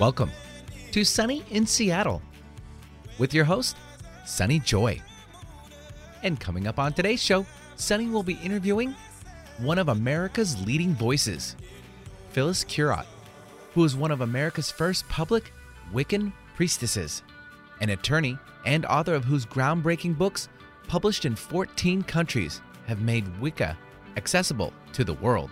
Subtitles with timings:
[0.00, 0.32] Welcome
[0.90, 2.20] to Sunny in Seattle
[3.16, 3.76] with your host,
[4.26, 5.00] Sunny Joy.
[6.24, 8.96] And coming up on today's show, Sunny will be interviewing
[9.58, 11.54] one of America's leading voices,
[12.30, 13.06] Phyllis Curott,
[13.72, 15.52] who is one of America's first public
[15.92, 17.22] Wiccan priestesses,
[17.80, 18.36] an attorney
[18.66, 20.48] and author of whose groundbreaking books,
[20.88, 23.78] published in 14 countries, have made Wicca
[24.16, 25.50] accessible to the world.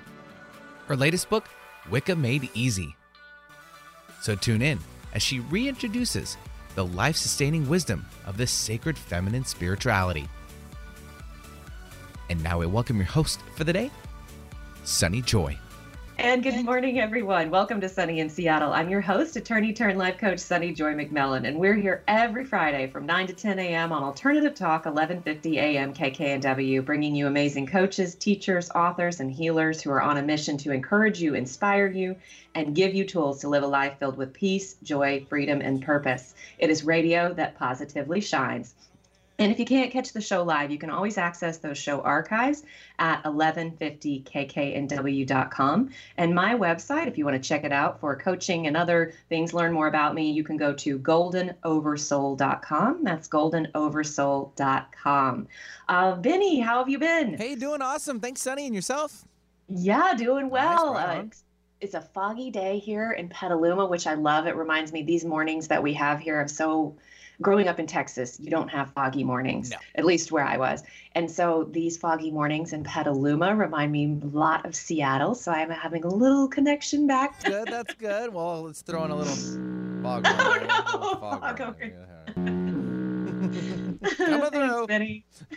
[0.89, 1.49] Her latest book,
[1.89, 2.97] Wicca Made Easy.
[4.23, 4.79] So tune in
[5.15, 6.37] as she reintroduces
[6.77, 10.29] the life sustaining wisdom of this sacred feminine spirituality.
[12.31, 13.91] And now I welcome your host for the day,
[14.85, 15.59] Sunny Joy.
[16.19, 17.51] And good morning, everyone.
[17.51, 18.73] Welcome to Sunny in Seattle.
[18.73, 22.87] I'm your host, attorney turned life coach Sunny Joy McMillan, and we're here every Friday
[22.87, 23.93] from 9 to 10 a.m.
[23.93, 25.95] on Alternative Talk, 1150 a.m.
[25.95, 30.71] KKNW, bringing you amazing coaches, teachers, authors, and healers who are on a mission to
[30.71, 32.15] encourage you, inspire you,
[32.55, 36.35] and give you tools to live a life filled with peace, joy, freedom, and purpose.
[36.59, 38.75] It is radio that positively shines.
[39.39, 42.63] And if you can't catch the show live, you can always access those show archives
[42.99, 45.91] at 1150kknw.com.
[46.17, 49.55] And my website, if you want to check it out for coaching and other things,
[49.55, 53.05] learn more about me, you can go to goldenoversoul.com.
[53.05, 55.49] That's goldenoversoul.com.
[55.89, 57.35] Uh, Benny, how have you been?
[57.35, 58.19] Hey, doing awesome.
[58.21, 58.67] Thanks, Sunny.
[58.67, 59.25] And yourself?
[59.69, 60.95] Yeah, doing well.
[60.95, 61.25] Nice, uh,
[61.81, 64.47] it's a foggy day here in Petaluma, which I love.
[64.47, 66.95] It reminds me these mornings that we have here of so
[67.41, 69.77] growing up in Texas, you don't have foggy mornings, no.
[69.95, 70.83] at least where I was.
[71.15, 75.35] And so these foggy mornings in Petaluma remind me a lot of Seattle.
[75.35, 77.43] So I'm having a little connection back.
[77.45, 78.33] Good, that's good.
[78.33, 79.35] Well, let's throw in a little
[80.03, 80.27] fog.
[80.27, 81.19] Oh, no.
[81.19, 82.62] Fog, fog
[84.87, 85.25] Benny.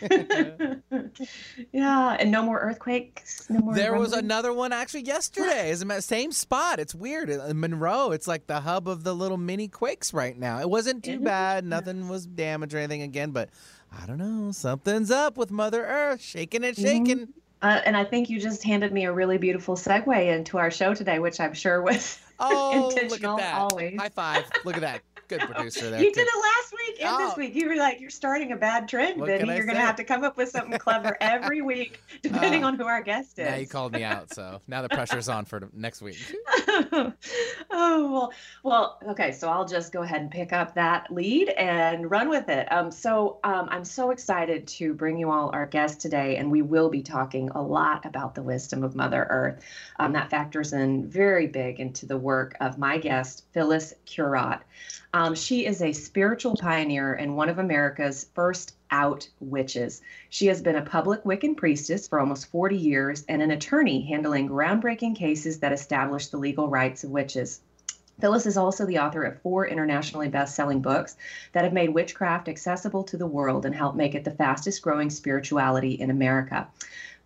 [1.72, 3.48] yeah, and no more earthquakes.
[3.50, 3.74] No more.
[3.74, 5.74] There was another one actually yesterday.
[5.74, 6.78] The same spot.
[6.78, 7.30] It's weird.
[7.30, 10.60] In Monroe, it's like the hub of the little mini quakes right now.
[10.60, 11.64] It wasn't too bad.
[11.64, 13.50] Nothing was damaged or anything again, but
[13.92, 14.52] I don't know.
[14.52, 17.18] Something's up with Mother Earth, shaking and shaking.
[17.18, 17.30] Mm-hmm.
[17.62, 20.94] Uh, and I think you just handed me a really beautiful segue into our show
[20.94, 23.58] today, which I'm sure was oh, intentional look at that.
[23.58, 23.98] always.
[23.98, 24.44] High five.
[24.64, 25.02] Look at that.
[25.28, 26.00] Good producer there.
[26.00, 27.28] You did it last week and oh.
[27.28, 27.54] this week.
[27.54, 29.54] You were like, you're starting a bad trend, what Benny.
[29.54, 32.76] You're going to have to come up with something clever every week, depending uh, on
[32.76, 33.48] who our guest is.
[33.48, 36.18] Now you called me out, so now the pressure's on for next week.
[36.68, 37.12] oh
[37.70, 38.32] well,
[38.62, 39.32] well, okay.
[39.32, 42.70] So I'll just go ahead and pick up that lead and run with it.
[42.70, 46.62] Um, so um, I'm so excited to bring you all our guest today, and we
[46.62, 49.64] will be talking a lot about the wisdom of Mother Earth.
[49.98, 54.60] Um, that factors in very big into the work of my guest, Phyllis Curott.
[55.16, 60.02] Um, she is a spiritual pioneer and one of America's first out witches.
[60.28, 64.46] She has been a public Wiccan priestess for almost 40 years and an attorney handling
[64.46, 67.62] groundbreaking cases that establish the legal rights of witches.
[68.20, 71.16] Phyllis is also the author of four internationally best selling books
[71.52, 75.08] that have made witchcraft accessible to the world and helped make it the fastest growing
[75.08, 76.68] spirituality in America.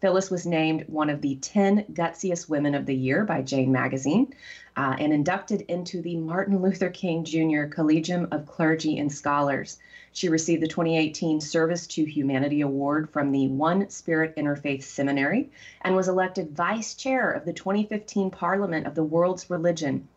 [0.01, 4.33] Phyllis was named one of the 10 gutsiest women of the year by Jane Magazine
[4.75, 7.65] uh, and inducted into the Martin Luther King Jr.
[7.65, 9.79] Collegium of Clergy and Scholars.
[10.13, 15.51] She received the 2018 Service to Humanity Award from the One Spirit Interfaith Seminary
[15.83, 20.09] and was elected vice chair of the 2015 Parliament of the World's Religion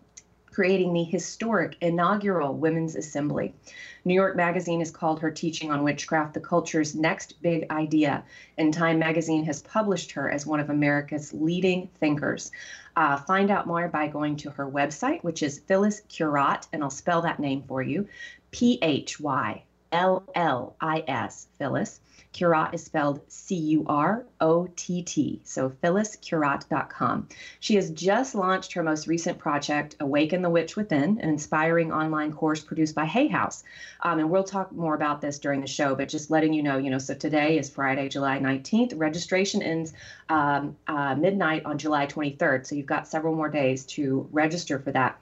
[0.53, 3.53] creating the historic inaugural Women's Assembly.
[4.05, 8.23] New York Magazine has called her teaching on witchcraft the culture's next big idea,
[8.57, 12.51] and Time Magazine has published her as one of America's leading thinkers.
[12.95, 16.89] Uh, find out more by going to her website, which is Phyllis Curott, and I'll
[16.89, 18.07] spell that name for you
[18.51, 19.63] P H Y
[19.93, 22.01] L L I S, Phyllis.
[22.33, 25.39] Curott is spelled C U R O T T.
[25.43, 27.27] So phylliscurott.com.
[27.59, 32.33] She has just launched her most recent project, Awaken the Witch Within, an inspiring online
[32.33, 33.63] course produced by Hay House.
[34.01, 36.77] Um, and we'll talk more about this during the show, but just letting you know,
[36.79, 38.93] you know, so today is Friday, July 19th.
[38.95, 39.93] Registration ends
[40.27, 42.65] um, uh, midnight on July 23rd.
[42.65, 45.19] So you've got several more days to register for that.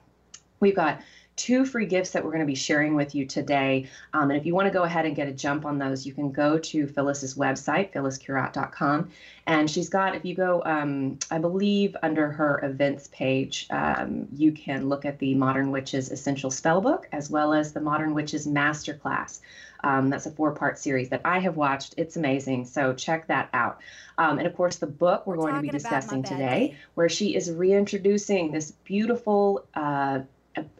[0.60, 1.02] We've got
[1.42, 3.88] two free gifts that we're going to be sharing with you today.
[4.14, 6.12] Um, and if you want to go ahead and get a jump on those, you
[6.12, 9.10] can go to Phyllis's website, phylliscurott.com.
[9.48, 14.52] And she's got, if you go, um, I believe under her events page, um, you
[14.52, 19.40] can look at the Modern Witches Essential Spellbook as well as the Modern Witches Masterclass.
[19.82, 21.94] Um, that's a four part series that I have watched.
[21.96, 22.66] It's amazing.
[22.66, 23.80] So check that out.
[24.16, 27.34] Um, and of course, the book we're, we're going to be discussing today, where she
[27.34, 30.20] is reintroducing this beautiful uh,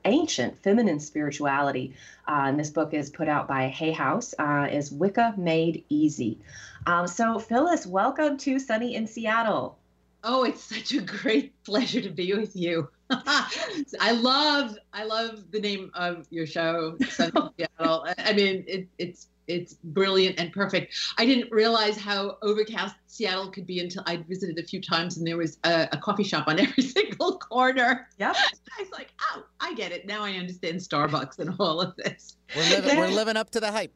[0.04, 1.94] ancient feminine spirituality.
[2.28, 6.38] Uh, and this book is put out by Hay House, uh, is Wicca Made Easy.
[6.86, 9.78] Um, so, Phyllis, welcome to Sunny in Seattle.
[10.24, 12.88] Oh, it's such a great pleasure to be with you.
[13.10, 18.06] I love I love the name of your show, Sunny in Seattle.
[18.18, 20.94] I mean, it, it's it's brilliant and perfect.
[21.18, 25.26] I didn't realize how overcast Seattle could be until I'd visited a few times and
[25.26, 28.08] there was a, a coffee shop on every single corner.
[28.18, 28.36] Yep.
[28.36, 30.06] I was like, oh, I get it.
[30.06, 32.36] Now I understand Starbucks and all of this.
[32.56, 33.92] We're living, we're living up to the hype.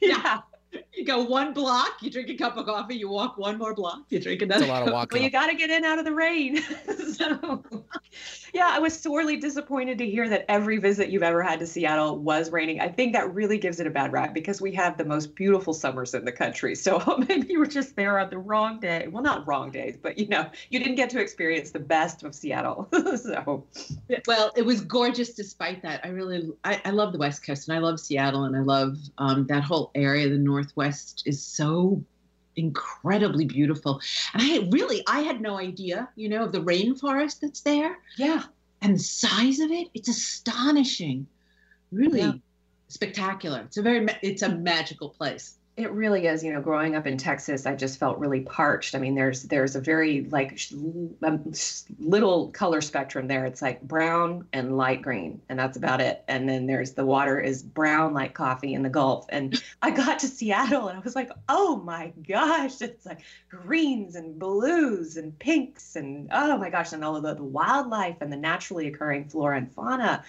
[0.00, 0.40] Yeah.
[0.94, 4.04] You go one block, you drink a cup of coffee, you walk one more block,
[4.10, 4.60] you drink another.
[4.60, 5.16] It's a lot of walking.
[5.16, 6.62] Well, you got to get in out of the rain.
[7.14, 7.64] so,
[8.54, 12.18] yeah, I was sorely disappointed to hear that every visit you've ever had to Seattle
[12.18, 12.80] was raining.
[12.80, 15.72] I think that really gives it a bad rap because we have the most beautiful
[15.72, 16.74] summers in the country.
[16.82, 19.08] So maybe you were just there on the wrong day.
[19.08, 22.34] Well, not wrong days, but you know, you didn't get to experience the best of
[22.34, 22.88] Seattle.
[23.16, 23.64] so,
[24.26, 26.04] well, it was gorgeous despite that.
[26.04, 28.98] I really, I, I love the West Coast and I love Seattle and I love
[29.18, 32.02] um, that whole area, the Northwest is so
[32.54, 34.00] incredibly beautiful.
[34.32, 37.98] And I really, I had no idea, you know, of the rainforest that's there.
[38.16, 38.44] Yeah.
[38.80, 41.26] And the size of it, it's astonishing.
[41.90, 42.32] Really yeah.
[42.88, 43.62] spectacular.
[43.66, 45.56] It's a very, it's a magical place.
[45.74, 46.44] It really is.
[46.44, 48.94] You know, growing up in Texas, I just felt really parched.
[48.94, 50.60] I mean, there's there's a very like
[51.22, 51.50] um,
[51.98, 53.46] little color spectrum there.
[53.46, 56.24] It's like brown and light green, and that's about it.
[56.28, 59.24] And then there's the water is brown like coffee in the Gulf.
[59.30, 64.14] And I got to Seattle, and I was like, oh my gosh, it's like greens
[64.14, 68.30] and blues and pinks, and oh my gosh, and all of the, the wildlife and
[68.30, 70.22] the naturally occurring flora and fauna.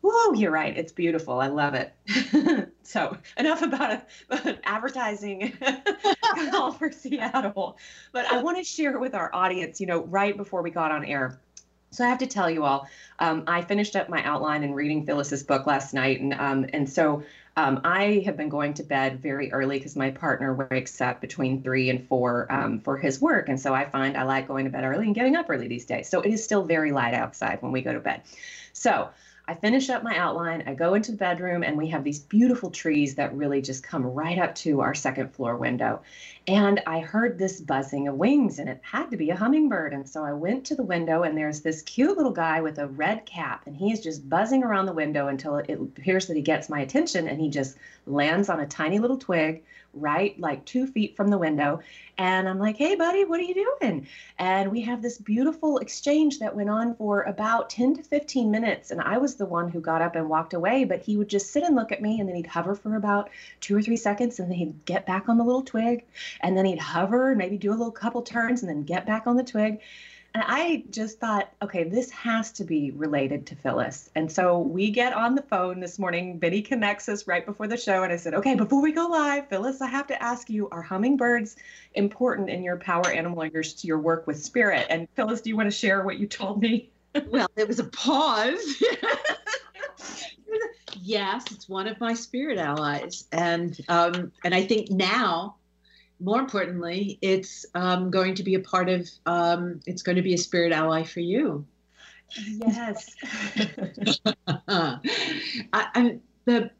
[0.00, 0.78] Whoa, you're right.
[0.78, 1.40] It's beautiful.
[1.40, 1.92] I love it.
[2.88, 5.52] so enough about an advertising
[6.50, 7.76] call for Seattle.
[8.12, 11.04] But I want to share with our audience, you know, right before we got on
[11.04, 11.38] air.
[11.90, 12.86] So I have to tell you all,
[13.18, 16.88] um, I finished up my outline and reading Phyllis's book last night, and um, and
[16.88, 17.22] so
[17.56, 21.62] um, I have been going to bed very early because my partner wakes up between
[21.62, 24.70] three and four um, for his work, and so I find I like going to
[24.70, 26.08] bed early and getting up early these days.
[26.08, 28.20] So it is still very light outside when we go to bed.
[28.74, 29.08] So
[29.48, 32.70] I finish up my outline, I go into the bedroom, and we have these beautiful
[32.70, 36.02] trees that really just come right up to our second floor window.
[36.46, 39.94] And I heard this buzzing of wings, and it had to be a hummingbird.
[39.94, 42.88] And so I went to the window, and there's this cute little guy with a
[42.88, 46.68] red cap, and he's just buzzing around the window until it appears that he gets
[46.68, 51.16] my attention, and he just lands on a tiny little twig right like two feet
[51.16, 51.80] from the window.
[52.16, 54.08] And I'm like, hey, buddy, what are you doing?
[54.38, 58.90] And we have this beautiful exchange that went on for about 10 to 15 minutes.
[58.90, 61.52] And I was the one who got up and walked away, but he would just
[61.52, 63.30] sit and look at me and then he'd hover for about
[63.60, 66.04] two or three seconds and then he'd get back on the little twig
[66.40, 69.36] and then he'd hover, maybe do a little couple turns and then get back on
[69.36, 69.80] the twig.
[70.34, 74.10] And I just thought, okay, this has to be related to Phyllis.
[74.14, 76.38] And so we get on the phone this morning.
[76.38, 78.02] Benny connects us right before the show.
[78.02, 80.82] And I said, okay, before we go live, Phyllis, I have to ask you, are
[80.82, 81.56] hummingbirds
[81.94, 84.86] important in your power animal or your, your work with spirit?
[84.90, 86.90] And Phyllis, do you want to share what you told me?
[87.28, 88.82] well, there was a pause.
[91.02, 93.26] yes, it's one of my spirit allies.
[93.32, 95.56] And um, and I think now
[96.20, 100.34] more importantly, it's um, going to be a part of, um, it's going to be
[100.34, 101.64] a spirit ally for you.
[102.36, 103.14] Yes.
[104.68, 104.98] I,
[105.72, 106.70] I, the,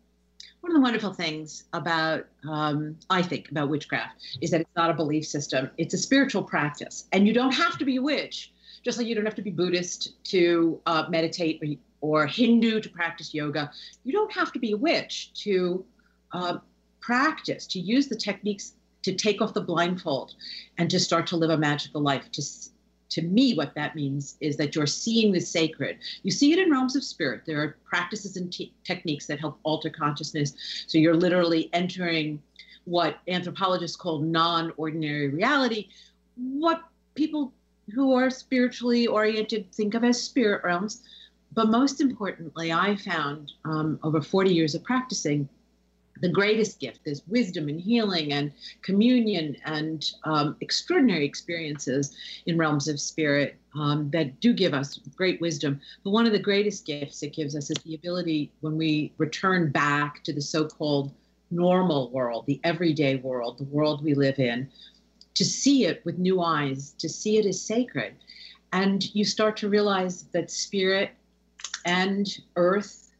[0.60, 4.90] one of the wonderful things about, um, I think, about witchcraft is that it's not
[4.90, 5.70] a belief system.
[5.78, 7.06] It's a spiritual practice.
[7.12, 8.52] And you don't have to be a witch,
[8.84, 11.62] just like you don't have to be Buddhist to uh, meditate
[12.00, 13.70] or, or, Hindu to practice yoga.
[14.04, 15.84] You don't have to be a witch to
[16.32, 16.58] uh,
[17.00, 18.74] practice, to use the techniques
[19.08, 20.34] to take off the blindfold
[20.76, 22.30] and to start to live a magical life.
[22.32, 22.42] To
[23.10, 25.96] to me what that means is that you're seeing the sacred.
[26.22, 27.42] You see it in realms of spirit.
[27.46, 30.52] There are practices and te- techniques that help alter consciousness.
[30.86, 32.42] So you're literally entering
[32.84, 35.88] what anthropologists call non-ordinary reality
[36.36, 36.82] what
[37.14, 37.52] people
[37.94, 41.02] who are spiritually oriented think of as spirit realms.
[41.54, 45.48] But most importantly i found um, over 40 years of practicing
[46.20, 47.00] the greatest gift.
[47.04, 54.10] There's wisdom and healing and communion and um, extraordinary experiences in realms of spirit um,
[54.10, 55.80] that do give us great wisdom.
[56.04, 59.70] But one of the greatest gifts it gives us is the ability when we return
[59.70, 61.12] back to the so called
[61.50, 64.68] normal world, the everyday world, the world we live in,
[65.34, 68.14] to see it with new eyes, to see it as sacred.
[68.72, 71.12] And you start to realize that spirit
[71.86, 73.14] and earth,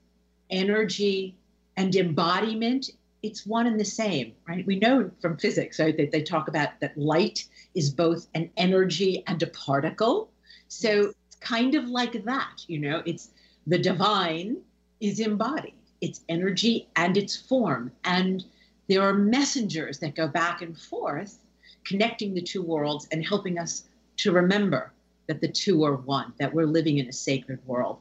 [0.50, 1.37] energy,
[1.78, 2.90] and embodiment
[3.22, 4.66] it's one and the same right?
[4.66, 9.24] We know from physics right that they talk about that light is both an energy
[9.26, 10.30] and a particle.
[10.68, 13.02] So it's kind of like that you know?
[13.06, 13.30] It's
[13.66, 14.58] the divine
[15.00, 15.74] is embodied.
[16.00, 17.92] It's energy and its form.
[18.04, 18.44] And
[18.88, 21.38] there are messengers that go back and forth
[21.84, 23.84] connecting the two worlds and helping us
[24.18, 24.92] to remember
[25.26, 27.98] that the two are one, that we're living in a sacred world.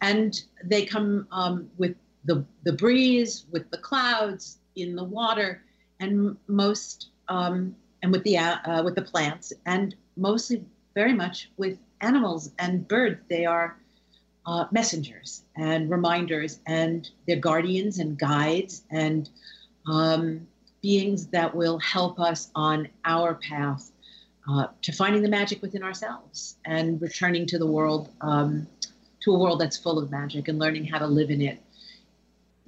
[0.00, 5.62] And they come um, with the, the breeze, with the clouds, in the water,
[6.00, 11.78] and most um, and with the uh, with the plants, and mostly very much with
[12.00, 13.20] animals and birds.
[13.28, 13.76] They are
[14.46, 19.28] uh, messengers and reminders, and they're guardians and guides and
[19.86, 20.46] um,
[20.82, 23.90] beings that will help us on our path
[24.48, 28.66] uh, to finding the magic within ourselves and returning to the world, um,
[29.20, 31.60] to a world that's full of magic and learning how to live in it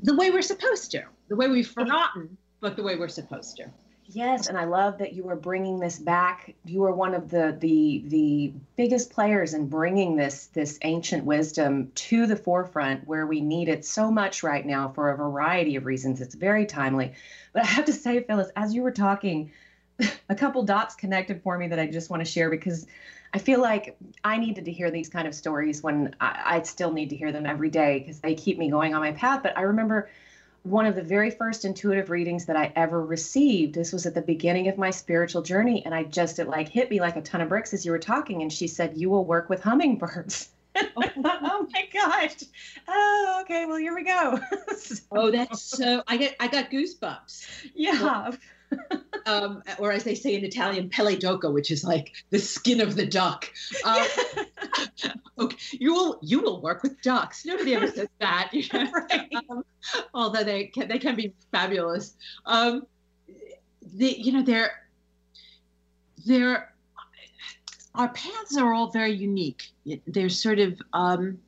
[0.02, 3.70] the way we're supposed to, the way we've forgotten, but the way we're supposed to.
[4.12, 6.54] Yes, and I love that you are bringing this back.
[6.64, 11.92] You are one of the the the biggest players in bringing this this ancient wisdom
[11.94, 15.86] to the forefront where we need it so much right now for a variety of
[15.86, 16.20] reasons.
[16.20, 17.12] It's very timely.
[17.52, 19.52] But I have to say, Phyllis, as you were talking,
[20.28, 22.88] a couple dots connected for me that I just want to share because
[23.32, 26.92] I feel like I needed to hear these kind of stories when I, I still
[26.92, 29.42] need to hear them every day because they keep me going on my path.
[29.42, 30.10] But I remember
[30.62, 33.74] one of the very first intuitive readings that I ever received.
[33.74, 36.90] This was at the beginning of my spiritual journey, and I just it like hit
[36.90, 38.42] me like a ton of bricks as you were talking.
[38.42, 40.50] And she said, "You will work with hummingbirds."
[40.96, 41.02] Oh.
[41.16, 42.36] oh my gosh!
[42.86, 43.66] Oh, okay.
[43.66, 44.38] Well, here we go.
[45.10, 46.04] oh, that's so.
[46.06, 47.44] I get I got goosebumps.
[47.74, 48.30] Yeah
[49.26, 52.96] um, or as they say in Italian, pelle d'oca, which is like the skin of
[52.96, 53.50] the duck.
[53.84, 54.06] Um,
[55.38, 57.44] okay, you will you will work with ducks.
[57.44, 58.50] Nobody ever says that.
[58.52, 58.90] You know?
[59.10, 59.28] right.
[59.50, 59.64] um,
[60.14, 62.14] although they can, they can be fabulous.
[62.46, 62.86] Um,
[63.94, 64.72] the, you know they're
[66.26, 66.72] they're
[67.94, 69.70] our paths are all very unique.
[70.06, 71.38] They're sort of um,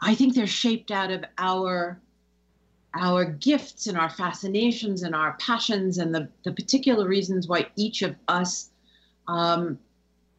[0.00, 2.00] I think they're shaped out of our
[2.94, 8.02] our gifts and our fascinations and our passions and the, the particular reasons why each
[8.02, 8.70] of us
[9.28, 9.78] um,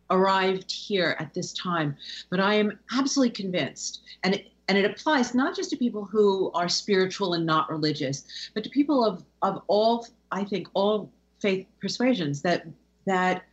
[0.10, 1.96] arrived here at this time.
[2.30, 6.52] But I am absolutely convinced, and it, and it applies not just to people who
[6.54, 11.66] are spiritual and not religious, but to people of, of all, I think, all faith
[11.82, 12.66] persuasions that
[13.06, 13.44] that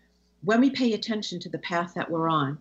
[0.42, 2.56] when we pay attention to the path that we're on,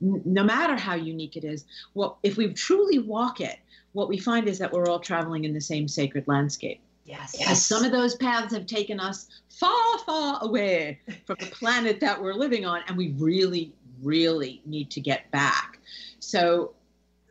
[0.00, 3.58] no matter how unique it is, well, if we truly walk it,
[3.92, 6.80] what we find is that we're all traveling in the same sacred landscape.
[7.04, 7.36] Yes.
[7.38, 7.64] yes.
[7.64, 12.34] Some of those paths have taken us far, far away from the planet that we're
[12.34, 13.72] living on, and we really,
[14.02, 15.78] really need to get back.
[16.18, 16.72] So,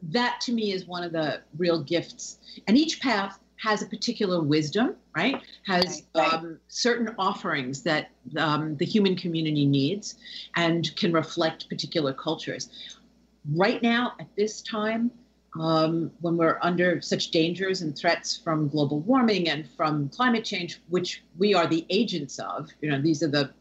[0.09, 2.37] that to me is one of the real gifts.
[2.67, 5.41] And each path has a particular wisdom, right?
[5.65, 6.33] Has right, right.
[6.33, 10.15] Um, certain offerings that um, the human community needs
[10.57, 12.97] and can reflect particular cultures.
[13.53, 15.11] Right now, at this time,
[15.59, 20.81] um, when we're under such dangers and threats from global warming and from climate change,
[20.89, 22.69] which we are the agents of.
[22.81, 23.51] You know, these are the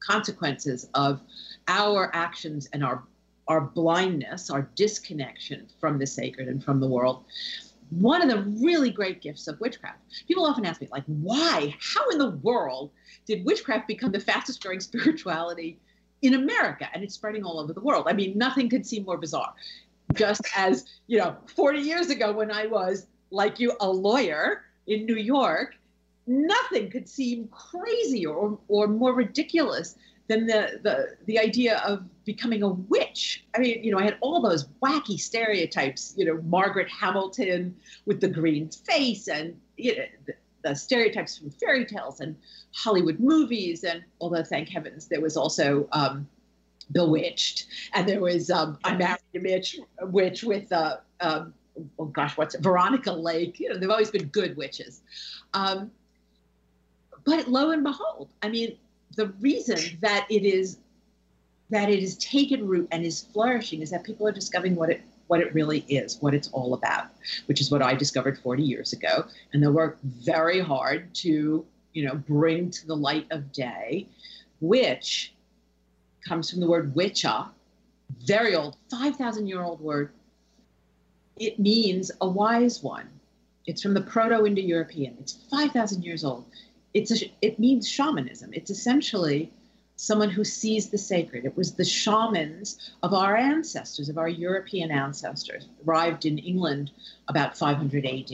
[0.00, 1.20] consequences of
[1.68, 3.04] our actions and our
[3.48, 7.24] our blindness, our disconnection from the sacred and from the world.
[7.90, 10.00] One of the really great gifts of witchcraft.
[10.26, 11.74] People often ask me, like, why?
[11.80, 12.90] How in the world
[13.26, 15.78] did witchcraft become the fastest growing spirituality
[16.22, 18.06] in America and it's spreading all over the world.
[18.08, 19.54] I mean, nothing could seem more bizarre
[20.14, 25.04] just as, you know, 40 years ago when I was, like you, a lawyer in
[25.04, 25.74] New York,
[26.26, 29.96] nothing could seem crazier or, or more ridiculous
[30.28, 33.44] than the, the, the idea of becoming a witch.
[33.54, 38.20] I mean, you know, I had all those wacky stereotypes, you know, Margaret Hamilton with
[38.20, 42.34] the green face and, you know, the, the stereotypes from fairy tales and
[42.74, 43.84] Hollywood movies.
[43.84, 46.26] And although, thank heavens, there was also um,
[46.92, 51.52] Bewitched, and there was um, I married a witch, witch with uh, um,
[51.98, 52.62] oh gosh, what's it?
[52.62, 53.58] Veronica Lake.
[53.58, 55.02] You know, they've always been good witches.
[55.52, 55.90] Um,
[57.24, 58.78] but lo and behold, I mean,
[59.14, 60.78] the reason that it is
[61.70, 65.02] that it is taken root and is flourishing is that people are discovering what it
[65.26, 67.06] what it really is, what it's all about,
[67.46, 69.24] which is what I discovered 40 years ago.
[69.52, 74.06] And they work very hard to, you know, bring to the light of day,
[74.60, 75.34] which
[76.26, 77.48] comes from the word witcha,
[78.24, 80.12] very old, 5,000 year old word.
[81.38, 83.08] It means a wise one.
[83.66, 85.16] It's from the Proto Indo European.
[85.20, 86.46] It's 5,000 years old.
[86.96, 88.54] It's a, it means shamanism.
[88.54, 89.52] It's essentially
[89.96, 91.44] someone who sees the sacred.
[91.44, 96.90] It was the shamans of our ancestors, of our European ancestors, arrived in England
[97.28, 98.32] about 500 AD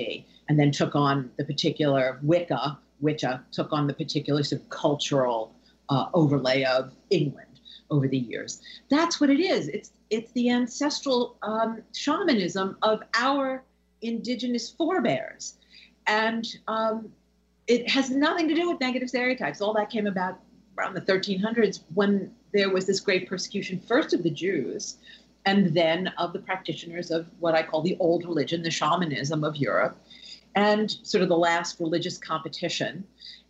[0.49, 5.53] and then took on the particular Wicca, Wicca took on the particular sort of cultural
[5.89, 7.59] uh, overlay of England
[7.91, 8.61] over the years.
[8.91, 9.67] That's what it is.
[9.67, 13.65] It's it's the ancestral um, shamanism of our
[14.03, 15.55] indigenous forebears,
[16.07, 17.11] and um,
[17.73, 19.63] it has nothing to do with negative stereotypes.
[19.63, 20.39] All that came about
[20.77, 24.99] around the 1300s when there was this great persecution, first of the Jews,
[25.47, 29.57] and then of the practitioners of what I call the old religion, the shamanism of
[29.57, 29.97] Europe,
[30.55, 33.05] and sort of the last religious competition.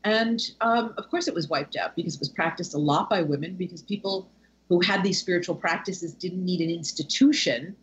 [0.05, 3.23] And um, of course, it was wiped out because it was practiced a lot by
[3.23, 4.31] women because people
[4.69, 7.75] who had these spiritual practices didn't need an institution,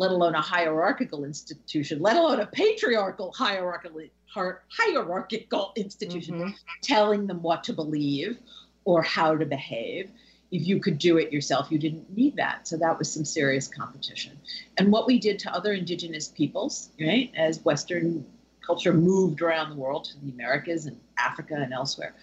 [0.00, 6.50] let alone a hierarchical institution, let alone a patriarchal hierarchical, hierarchical institution mm-hmm.
[6.82, 8.38] telling them what to believe
[8.84, 10.10] or how to behave
[10.50, 12.66] if you could do it yourself, you didn't need that.
[12.66, 14.38] So that was some serious competition.
[14.78, 18.26] And what we did to other indigenous peoples, right, as Western
[18.66, 22.14] culture moved around the world to the Americas and Africa and elsewhere,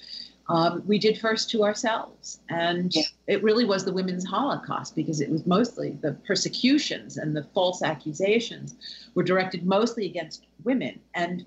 [0.50, 2.40] um, we did first to ourselves.
[2.50, 3.04] And yeah.
[3.28, 7.82] it really was the women's Holocaust because it was mostly the persecutions and the false
[7.82, 8.76] accusations
[9.14, 11.00] were directed mostly against women.
[11.14, 11.46] And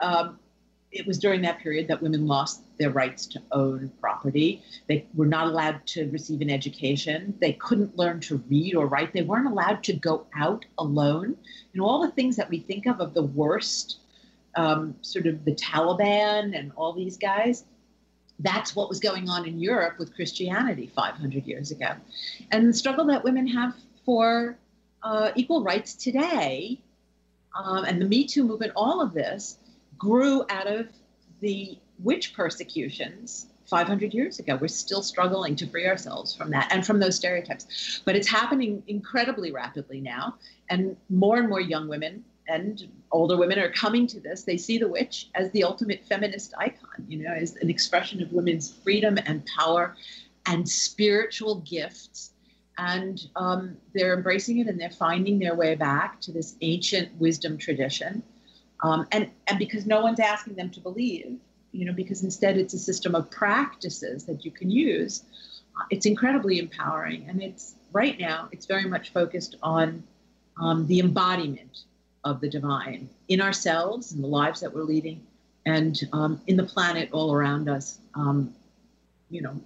[0.00, 0.38] um,
[0.92, 4.62] it was during that period that women lost their rights to own property.
[4.88, 7.34] They were not allowed to receive an education.
[7.40, 9.12] They couldn't learn to read or write.
[9.12, 11.36] They weren't allowed to go out alone.
[11.72, 13.98] You know, all the things that we think of of the worst,
[14.56, 17.64] um, sort of the Taliban and all these guys.
[18.42, 21.92] That's what was going on in Europe with Christianity 500 years ago.
[22.50, 24.58] And the struggle that women have for
[25.02, 26.80] uh, equal rights today
[27.56, 29.58] um, and the Me Too movement, all of this
[29.98, 30.88] grew out of
[31.40, 34.58] the witch persecutions 500 years ago.
[34.60, 38.02] We're still struggling to free ourselves from that and from those stereotypes.
[38.04, 40.34] But it's happening incredibly rapidly now.
[40.68, 44.44] And more and more young women and older women are coming to this.
[44.44, 48.32] They see the witch as the ultimate feminist icon, you know, as an expression of
[48.32, 49.96] women's freedom and power
[50.46, 52.30] and spiritual gifts.
[52.78, 57.58] And um, they're embracing it and they're finding their way back to this ancient wisdom
[57.58, 58.22] tradition
[58.82, 61.38] um, and and because no one's asking them to believe,
[61.72, 65.24] you know, because instead it's a system of practices that you can use.
[65.90, 70.02] It's incredibly empowering, and it's right now it's very much focused on
[70.60, 71.84] um, the embodiment
[72.24, 75.24] of the divine in ourselves, in the lives that we're leading,
[75.66, 77.98] and um, in the planet all around us.
[78.14, 78.54] Um,
[79.30, 79.58] you know,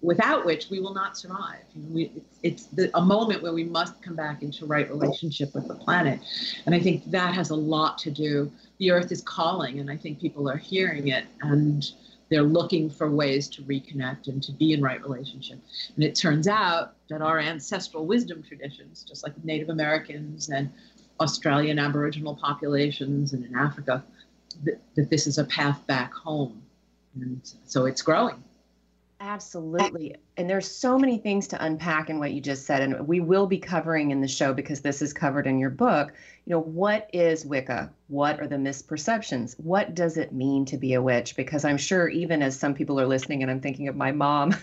[0.00, 1.60] without which we will not survive.
[1.74, 4.88] You know, we, it's, it's the, a moment where we must come back into right
[4.88, 6.20] relationship with the planet.
[6.66, 8.50] And I think that has a lot to do.
[8.78, 11.84] The earth is calling, and I think people are hearing it and
[12.30, 15.58] they're looking for ways to reconnect and to be in right relationship.
[15.94, 20.72] And it turns out that our ancestral wisdom traditions, just like Native Americans and
[21.20, 24.04] Australian Aboriginal populations and in Africa,
[24.64, 26.62] that, that this is a path back home.
[27.14, 28.42] And so it's growing.
[29.20, 30.16] Absolutely.
[30.36, 32.82] And there's so many things to unpack in what you just said.
[32.82, 36.12] And we will be covering in the show because this is covered in your book.
[36.44, 37.90] You know, what is Wicca?
[38.08, 39.58] What are the misperceptions?
[39.58, 41.36] What does it mean to be a witch?
[41.36, 44.54] Because I'm sure, even as some people are listening, and I'm thinking of my mom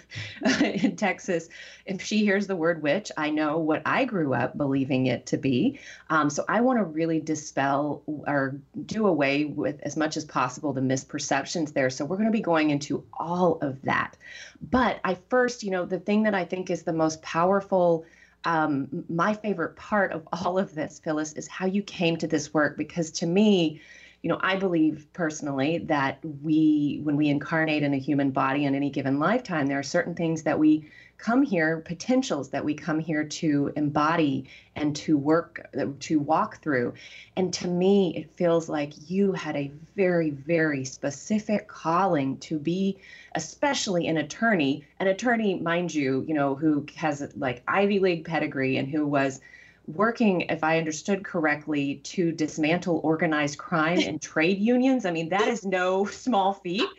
[0.62, 1.50] in Texas,
[1.88, 5.38] if she hears the word witch, I know what I grew up believing it to
[5.38, 5.80] be.
[6.12, 10.74] Um, so I want to really dispel or do away with as much as possible
[10.74, 11.90] the misperceptions there.
[11.90, 14.18] So we're going to be going into all of that.
[14.62, 18.06] But I first, you know, the thing that I think is the most powerful
[18.44, 22.54] um, my favorite part of all of this, Phyllis, is how you came to this
[22.54, 22.78] work.
[22.78, 23.82] Because to me,
[24.22, 28.76] you know, I believe personally that we, when we incarnate in a human body in
[28.76, 30.88] any given lifetime, there are certain things that we
[31.22, 36.62] come here, potentials that we come here to embody and to work, uh, to walk
[36.64, 36.94] through.
[37.38, 42.98] And to me, it feels like you had a very, very specific calling to be,
[43.36, 48.78] especially an attorney, an attorney, mind you, you know, who has like Ivy League pedigree
[48.78, 49.42] and who was
[49.88, 55.06] working, if I understood correctly, to dismantle organized crime and trade unions.
[55.06, 56.90] I mean, that is no small feat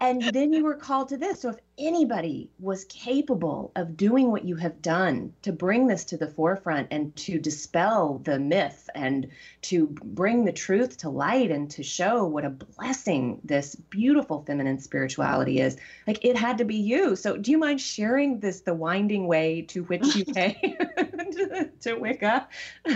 [0.00, 1.40] and then you were called to this.
[1.40, 6.16] So if anybody was capable of doing what you have done to bring this to
[6.16, 9.28] the forefront and to dispel the myth and
[9.62, 14.78] to bring the truth to light and to show what a blessing this beautiful feminine
[14.80, 17.16] spirituality is, like it had to be you.
[17.16, 20.56] So do you mind sharing this, the winding way to which you came
[20.96, 22.48] to, to Wicca?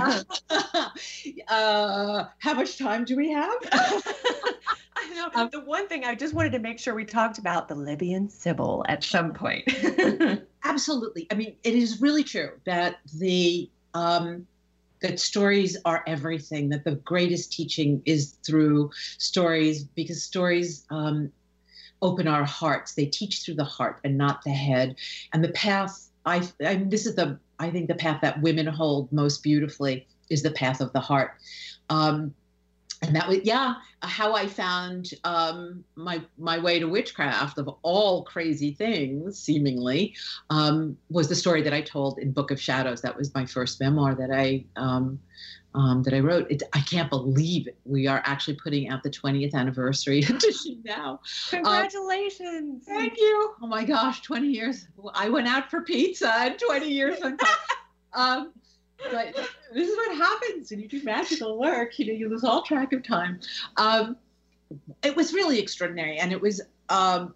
[1.48, 3.55] uh, how much time do we have?
[5.00, 5.30] I know.
[5.34, 8.28] Um, the one thing I just wanted to make sure we talked about the Libyan
[8.28, 9.64] Sibyl at some point.
[10.64, 11.26] absolutely.
[11.30, 14.46] I mean, it is really true that the um,
[15.00, 16.68] that stories are everything.
[16.68, 21.32] That the greatest teaching is through stories because stories um,
[22.02, 22.94] open our hearts.
[22.94, 24.96] They teach through the heart and not the head.
[25.32, 26.06] And the path.
[26.26, 30.42] I, I this is the I think the path that women hold most beautifully is
[30.42, 31.32] the path of the heart.
[31.88, 32.34] Um,
[33.02, 38.24] and that was yeah how i found um, my my way to witchcraft of all
[38.24, 40.14] crazy things seemingly
[40.50, 43.00] um, was the story that i told in book of shadows.
[43.02, 45.18] That was my first memoir that i um,
[45.74, 46.50] um that i wrote.
[46.50, 47.78] It, i can't believe it.
[47.84, 51.20] We are actually putting out the 20th anniversary edition now.
[51.50, 52.84] Congratulations.
[52.86, 53.54] thank you.
[53.62, 54.86] Oh my gosh 20 years.
[55.14, 57.18] I went out for pizza and 20 years
[58.12, 58.52] um,
[59.10, 59.34] but
[59.72, 61.98] this is what happens when you do magical work.
[61.98, 63.40] You know, you lose all track of time.
[63.76, 64.16] Um,
[65.02, 67.34] it was really extraordinary, and it was um,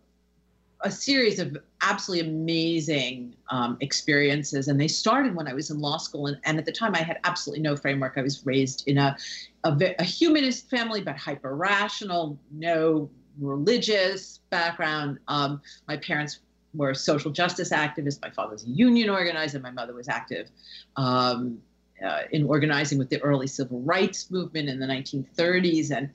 [0.82, 4.68] a series of absolutely amazing um, experiences.
[4.68, 7.02] And they started when I was in law school, and, and, at the time I
[7.02, 8.14] had absolutely no framework.
[8.16, 9.16] I was raised in a
[9.64, 15.18] a, a humanist family, but hyper rational, no religious background.
[15.28, 16.40] Um, my parents
[16.74, 18.20] were social justice activists.
[18.20, 19.58] My father was a union organizer.
[19.60, 20.50] My mother was active
[20.96, 21.58] um,
[22.04, 25.90] uh, in organizing with the early civil rights movement in the 1930s.
[25.90, 26.10] And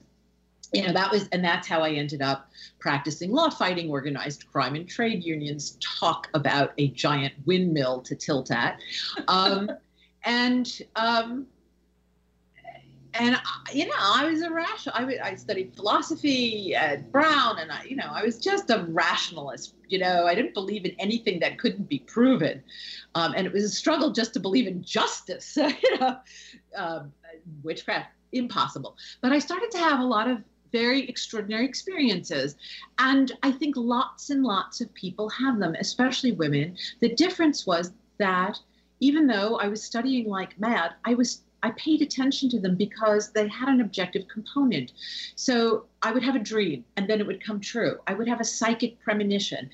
[0.72, 4.76] you know that was and that's how i ended up practicing law fighting organized crime
[4.76, 8.78] and trade unions talk about a giant windmill to tilt at
[9.26, 9.70] um,
[10.24, 11.46] and um,
[13.14, 13.36] and
[13.72, 17.96] you know i was a rational I, I studied philosophy at brown and i you
[17.96, 20.26] know i was just a rationalist you know?
[20.26, 22.62] I didn't believe in anything that couldn't be proven.
[23.14, 26.16] Um, and it was a struggle just to believe in justice you know?
[26.76, 27.12] Um,
[27.62, 28.96] witchcraft impossible.
[29.20, 30.38] But i started to have a lot of
[30.72, 32.54] very extraordinary experiences
[33.00, 36.76] and i think lots and lots of people have them especially women.
[37.00, 38.56] The difference was that
[39.00, 43.30] even though i was studying like mad i was I paid attention to them because
[43.30, 44.92] they had an objective component.
[45.34, 47.98] So I would have a dream and then it would come true.
[48.06, 49.70] I would have a psychic premonition,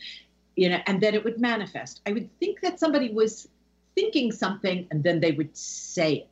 [0.57, 2.01] you know, and then it would manifest.
[2.07, 3.49] I would think that somebody was
[3.95, 6.29] thinking something and then they would say it.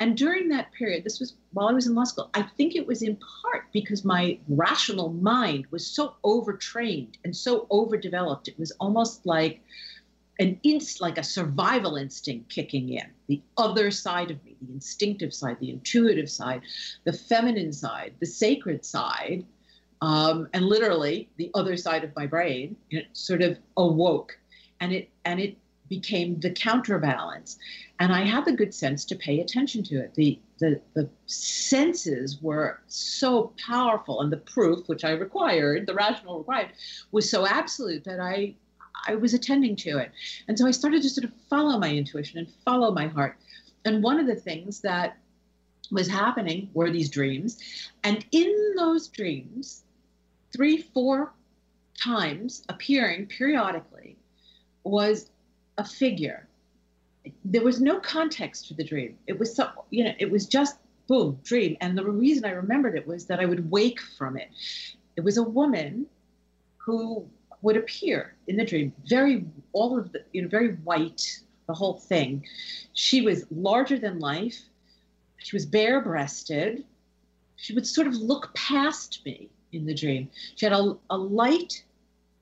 [0.00, 2.86] And during that period, this was while I was in law school, I think it
[2.86, 8.48] was in part because my rational mind was so overtrained and so overdeveloped.
[8.48, 9.60] It was almost like
[10.38, 13.06] an inst like a survival instinct kicking in.
[13.26, 16.62] The other side of me the instinctive side the intuitive side
[17.04, 19.44] the feminine side the sacred side
[20.00, 24.38] um, and literally the other side of my brain it sort of awoke.
[24.80, 25.56] And it and it
[25.88, 27.58] became the counterbalance.
[27.98, 30.14] And i had the good sense to pay attention to it.
[30.14, 36.38] The the, the senses were so powerful and the proof which i required the rational
[36.38, 36.70] required
[37.12, 38.54] was so absolute that i
[39.08, 40.12] I was attending to it.
[40.46, 43.36] And so I started to sort of follow my intuition and follow my heart.
[43.84, 45.16] And one of the things that
[45.90, 47.58] was happening were these dreams.
[48.04, 49.84] And in those dreams,
[50.54, 51.32] three, four
[51.98, 54.16] times appearing periodically
[54.84, 55.30] was
[55.78, 56.46] a figure.
[57.44, 59.16] There was no context for the dream.
[59.26, 61.76] It was so, you know, it was just boom, dream.
[61.80, 64.50] And the reason I remembered it was that I would wake from it.
[65.16, 66.06] It was a woman
[66.76, 67.26] who
[67.62, 71.94] would appear in the dream, very all of the you know very white, the whole
[71.94, 72.44] thing.
[72.92, 74.60] She was larger than life.
[75.38, 76.84] She was bare breasted.
[77.56, 80.30] She would sort of look past me in the dream.
[80.56, 81.82] She had a, a light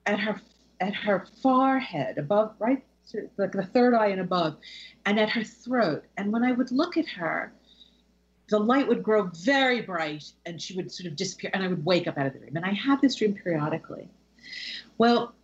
[0.07, 0.41] at her
[0.81, 2.85] at her forehead, above right
[3.37, 4.57] like the third eye and above,
[5.05, 6.05] and at her throat.
[6.17, 7.53] And when I would look at her,
[8.49, 11.85] the light would grow very bright and she would sort of disappear and I would
[11.85, 12.57] wake up out of the dream.
[12.57, 14.09] And I had this dream periodically.
[14.99, 15.35] Well,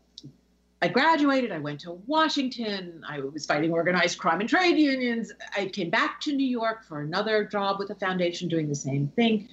[0.82, 1.52] I graduated.
[1.52, 3.04] I went to Washington.
[3.08, 5.30] I was fighting organized crime and trade unions.
[5.56, 9.06] I came back to New York for another job with a foundation doing the same
[9.14, 9.48] thing.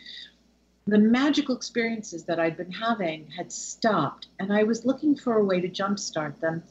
[0.88, 5.44] The magical experiences that I'd been having had stopped, and I was looking for a
[5.44, 6.64] way to jumpstart them.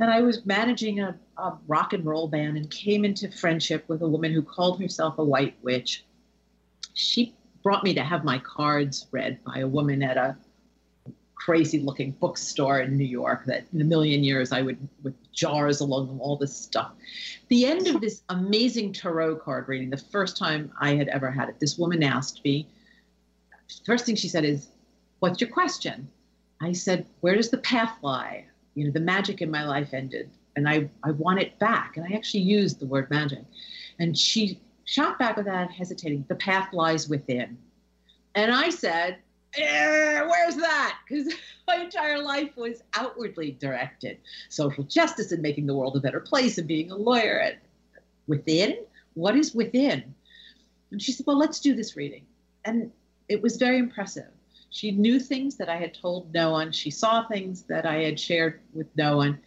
[0.00, 4.00] And I was managing a, a rock and roll band and came into friendship with
[4.00, 6.06] a woman who called herself a white witch.
[6.94, 10.38] She brought me to have my cards read by a woman at a
[11.44, 15.80] crazy looking bookstore in New York that in a million years I would with jars
[15.80, 16.92] along them, all this stuff.
[17.48, 21.50] The end of this amazing tarot card reading, the first time I had ever had
[21.50, 22.66] it, this woman asked me,
[23.84, 24.68] first thing she said is,
[25.18, 26.08] What's your question?
[26.62, 28.46] I said, Where does the path lie?
[28.74, 31.96] You know, the magic in my life ended and I, I want it back.
[31.96, 33.44] And I actually used the word magic.
[33.98, 37.58] And she shot back without hesitating, the path lies within.
[38.34, 39.18] And I said,
[39.56, 40.98] Eh, where's that?
[41.08, 41.32] Because
[41.66, 46.58] my entire life was outwardly directed social justice and making the world a better place
[46.58, 47.36] and being a lawyer.
[47.38, 47.56] And
[48.26, 48.78] within,
[49.14, 50.14] what is within?
[50.90, 52.24] And she said, Well, let's do this reading.
[52.64, 52.90] And
[53.28, 54.28] it was very impressive.
[54.70, 56.72] She knew things that I had told no one.
[56.72, 59.38] She saw things that I had shared with no one.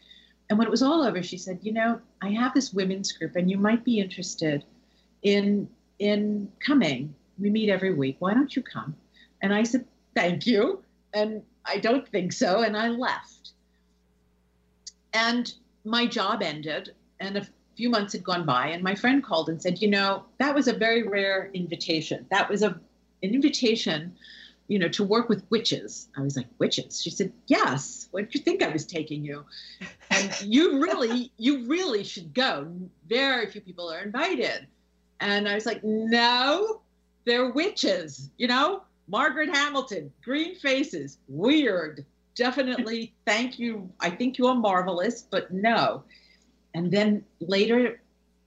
[0.50, 3.36] And when it was all over, she said, You know, I have this women's group,
[3.36, 4.64] and you might be interested
[5.24, 5.68] in
[6.00, 8.18] in coming we meet every week.
[8.20, 8.96] Why don't you come?
[9.42, 9.86] And I said,
[10.18, 10.84] Thank you.
[11.14, 12.64] And I don't think so.
[12.64, 13.52] And I left.
[15.14, 15.54] And
[15.86, 19.62] my job ended, and a few months had gone by, and my friend called and
[19.62, 22.26] said, You know, that was a very rare invitation.
[22.32, 22.70] That was a,
[23.22, 24.16] an invitation,
[24.68, 26.10] you know, to work with witches.
[26.18, 27.00] I was like, Witches?
[27.00, 28.08] She said, Yes.
[28.10, 29.46] What did you think I was taking you?
[30.10, 32.68] And you really, you really should go.
[33.08, 34.66] Very few people are invited.
[35.20, 36.82] And I was like, No,
[37.26, 38.82] they're witches, you know?
[39.08, 42.06] Margaret Hamilton, green faces, weird.
[42.36, 43.90] Definitely, thank you.
[44.00, 46.04] I think you are marvelous, but no.
[46.74, 48.02] And then later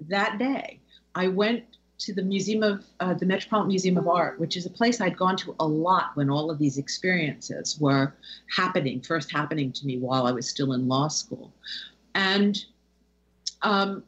[0.08, 0.78] that day,
[1.14, 1.64] I went
[2.00, 5.18] to the Museum of uh, the Metropolitan Museum of Art, which is a place I'd
[5.18, 8.14] gone to a lot when all of these experiences were
[8.54, 11.52] happening, first happening to me while I was still in law school.
[12.14, 12.64] And
[13.62, 14.02] um,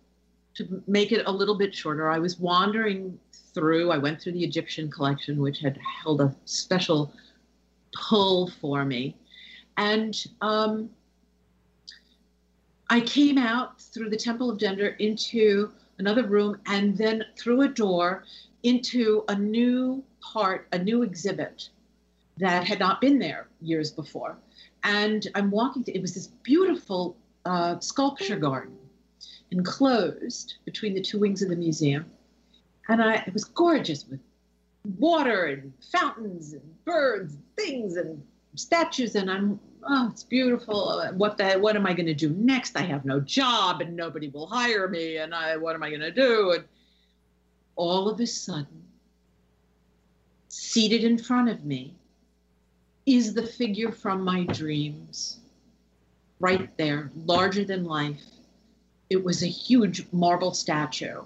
[0.55, 3.19] to make it a little bit shorter, I was wandering
[3.55, 7.13] through, I went through the Egyptian collection, which had held a special
[7.95, 9.17] pull for me.
[9.77, 10.91] And um,
[12.91, 17.69] I came out through the Temple of Dendur into another room and then through a
[17.69, 18.25] door
[18.63, 21.69] into a new part, a new exhibit
[22.39, 24.37] that had not been there years before.
[24.85, 28.77] And I'm walking to, it was this beautiful uh, sculpture garden
[29.51, 32.07] enclosed between the two wings of the museum
[32.89, 34.21] and I it was gorgeous with
[34.99, 38.23] water and fountains and birds, and things and
[38.55, 41.03] statues, and I'm oh, it's beautiful.
[41.15, 42.77] What the what am I going to do next?
[42.77, 46.01] I have no job and nobody will hire me, and I what am I going
[46.01, 46.53] to do?
[46.53, 46.65] And
[47.77, 48.85] all of a sudden,
[50.49, 51.95] seated in front of me,
[53.07, 55.39] is the figure from my dreams,
[56.41, 58.23] right there, larger than life.
[59.11, 61.23] It was a huge marble statue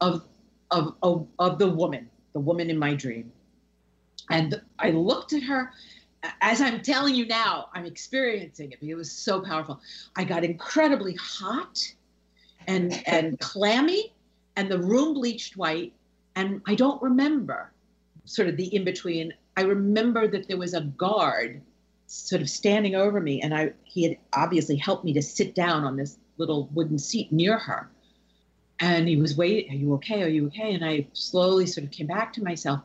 [0.00, 0.24] of
[0.72, 3.30] of, of, of the woman, the woman in my dream.
[4.30, 5.70] And I looked at her.
[6.40, 8.78] As I'm telling you now, I'm experiencing it.
[8.80, 9.80] It was so powerful.
[10.16, 11.80] I got incredibly hot
[12.66, 14.14] and and clammy,
[14.56, 15.92] and the room bleached white.
[16.36, 17.72] And I don't remember
[18.24, 19.34] sort of the in between.
[19.56, 21.60] I remember that there was a guard
[22.06, 25.82] sort of standing over me, and I he had obviously helped me to sit down
[25.82, 27.90] on this little wooden seat near her
[28.82, 30.22] and he was waiting are you okay?
[30.22, 30.74] Are you okay?
[30.74, 32.80] And i slowly sort of came back to myself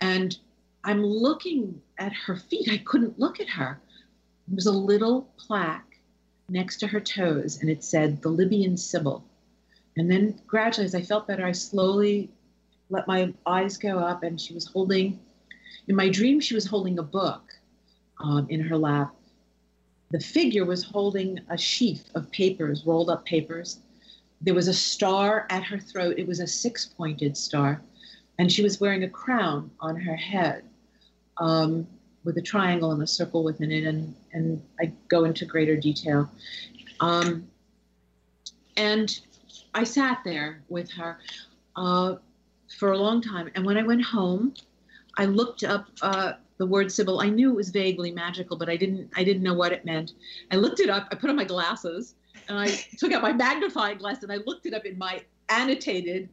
[0.00, 0.38] and
[0.84, 2.70] i'm looking at her feet.
[2.70, 3.78] I couldn't look at her.
[4.48, 5.98] There was a little plaque
[6.48, 9.24] next to her toes and it said the libyan sibyl.
[9.96, 12.30] And then gradually as i felt better i slowly
[12.88, 15.18] let my eyes go up and she was holding
[15.88, 17.42] in my dream she was holding a book
[18.22, 19.12] um, in her lap.
[20.12, 23.80] The figure was holding a sheaf of papers rolled up papers
[24.42, 26.16] there was a star at her throat.
[26.18, 27.80] It was a six pointed star.
[28.38, 30.64] And she was wearing a crown on her head
[31.36, 31.86] um,
[32.24, 33.84] with a triangle and a circle within it.
[33.84, 36.28] And, and I go into greater detail.
[37.00, 37.46] Um,
[38.76, 39.20] and
[39.74, 41.18] I sat there with her
[41.76, 42.16] uh,
[42.78, 43.50] for a long time.
[43.54, 44.54] And when I went home,
[45.18, 47.20] I looked up uh, the word Sibyl.
[47.20, 50.12] I knew it was vaguely magical, but I didn't I didn't know what it meant.
[50.50, 51.08] I looked it up.
[51.10, 52.14] I put on my glasses
[52.48, 52.68] and I
[52.98, 56.28] took out my magnifying glass and I looked it up in my annotated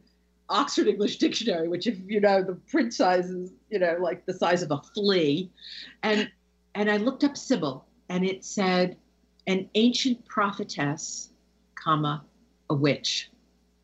[0.48, 4.34] Oxford English Dictionary, which, if you know, the print size is, you know, like the
[4.34, 5.50] size of a flea,
[6.02, 6.30] and
[6.74, 8.96] and I looked up Sibyl, and it said
[9.46, 11.30] an ancient prophetess,
[11.76, 12.24] comma,
[12.68, 13.30] a witch.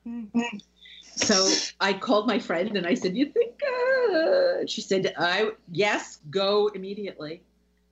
[0.06, 0.58] Mm-hmm.
[1.02, 1.48] So
[1.80, 4.66] I called my friend and I said, "You think?" Uh?
[4.66, 7.42] She said, "I yes, go immediately."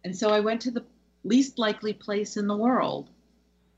[0.05, 0.85] And so I went to the
[1.23, 3.09] least likely place in the world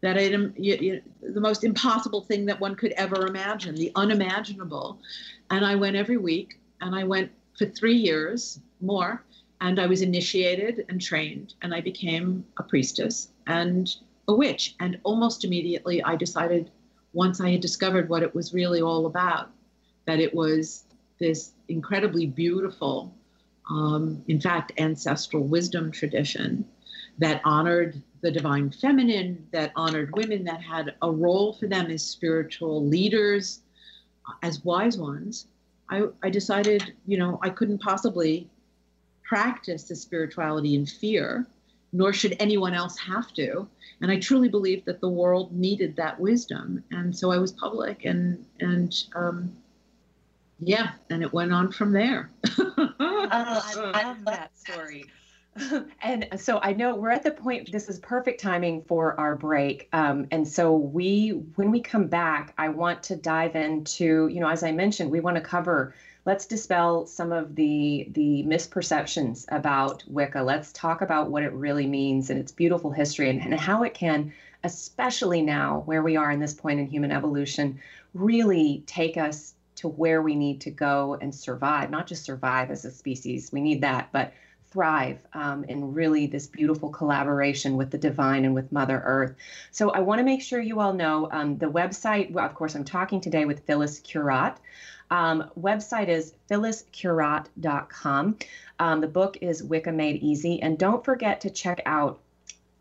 [0.02, 4.98] that it, you, you, the most impossible thing that one could ever imagine, the unimaginable.
[5.50, 9.24] And I went every week, and I went for three years more,
[9.60, 13.94] and I was initiated and trained, and I became a priestess and
[14.28, 14.74] a witch.
[14.80, 16.70] And almost immediately, I decided,
[17.12, 19.50] once I had discovered what it was really all about,
[20.04, 20.84] that it was
[21.18, 23.14] this incredibly beautiful,
[23.70, 26.66] um, in fact, ancestral wisdom tradition
[27.18, 32.02] that honored the divine feminine, that honored women, that had a role for them as
[32.02, 33.60] spiritual leaders,
[34.42, 35.46] as wise ones,
[35.88, 38.48] I, I decided, you know, I couldn't possibly
[39.22, 41.46] practice the spirituality in fear,
[41.92, 43.68] nor should anyone else have to.
[44.00, 46.82] And I truly believed that the world needed that wisdom.
[46.90, 49.56] And so I was public and, and, um,
[50.58, 52.30] yeah, and it went on from there.
[52.58, 55.06] oh, I love that story.
[56.02, 59.88] and so I know we're at the point, this is perfect timing for our break.
[59.92, 64.48] Um, and so we, when we come back, I want to dive into, you know,
[64.48, 65.94] as I mentioned, we want to cover
[66.26, 70.42] let's dispel some of the the misperceptions about Wicca.
[70.42, 73.94] Let's talk about what it really means and its beautiful history and, and how it
[73.94, 74.32] can,
[74.64, 77.80] especially now where we are in this point in human evolution,
[78.12, 82.84] really take us to where we need to go and survive, not just survive as
[82.84, 84.32] a species, we need that, but
[84.76, 89.34] thrive um, in really this beautiful collaboration with the divine and with Mother Earth.
[89.70, 92.30] So I want to make sure you all know um, the website.
[92.30, 94.56] Well, of course, I'm talking today with Phyllis Curott.
[95.10, 98.36] Um, website is phylliscurott.com.
[98.78, 100.60] Um, the book is Wicca Made Easy.
[100.60, 102.20] And don't forget to check out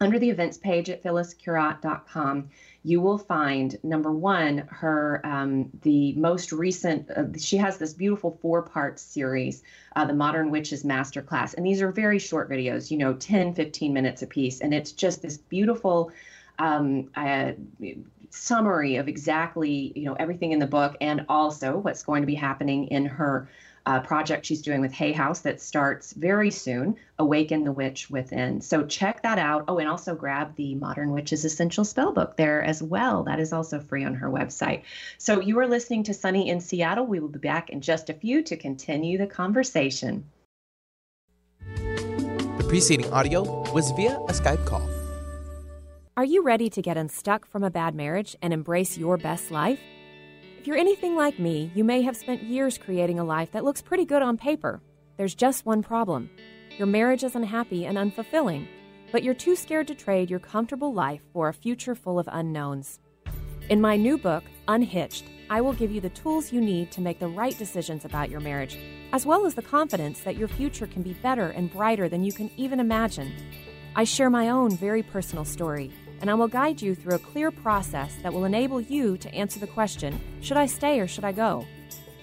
[0.01, 2.49] under the events page at phylliscurott.com
[2.85, 8.37] you will find number one her um, the most recent uh, she has this beautiful
[8.41, 9.63] four part series
[9.95, 13.91] uh, the modern witches masterclass and these are very short videos you know 10 15
[13.91, 16.11] minutes a piece and it's just this beautiful
[16.59, 17.53] um, uh,
[18.29, 22.35] summary of exactly you know everything in the book and also what's going to be
[22.35, 23.49] happening in her
[23.85, 28.61] uh, project she's doing with Hay House that starts very soon, Awaken the Witch Within.
[28.61, 29.65] So check that out.
[29.67, 33.23] Oh, and also grab the Modern Witches Essential Spellbook there as well.
[33.23, 34.81] That is also free on her website.
[35.17, 37.05] So you are listening to Sunny in Seattle.
[37.05, 40.25] We will be back in just a few to continue the conversation.
[41.59, 44.89] The preceding audio was via a Skype call.
[46.17, 49.81] Are you ready to get unstuck from a bad marriage and embrace your best life?
[50.65, 53.83] If you're anything like me, you may have spent years creating a life that looks
[53.83, 54.81] pretty good on paper.
[55.15, 56.27] There's just one problem
[56.79, 58.67] your marriage is unhappy and unfulfilling,
[59.11, 62.99] but you're too scared to trade your comfortable life for a future full of unknowns.
[63.69, 67.19] In my new book, Unhitched, I will give you the tools you need to make
[67.19, 68.79] the right decisions about your marriage,
[69.13, 72.33] as well as the confidence that your future can be better and brighter than you
[72.33, 73.31] can even imagine.
[73.95, 75.93] I share my own very personal story
[76.25, 79.59] and I will guide you through a clear process that will enable you to answer
[79.59, 81.67] the question should I stay or should I go?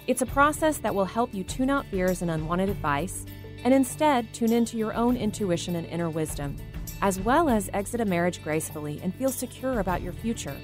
[0.08, 3.24] It's a process that will help you tune out fears and unwanted advice,
[3.62, 6.56] and instead tune into your own intuition and inner wisdom,
[7.00, 10.56] as well as exit a marriage gracefully and feel secure about your future.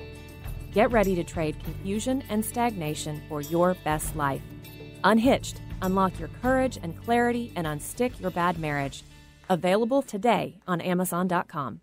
[0.72, 4.42] Get ready to trade confusion and stagnation for your best life.
[5.04, 9.04] Unhitched, unlock your courage and clarity and unstick your bad marriage.
[9.48, 11.82] Available today on Amazon.com.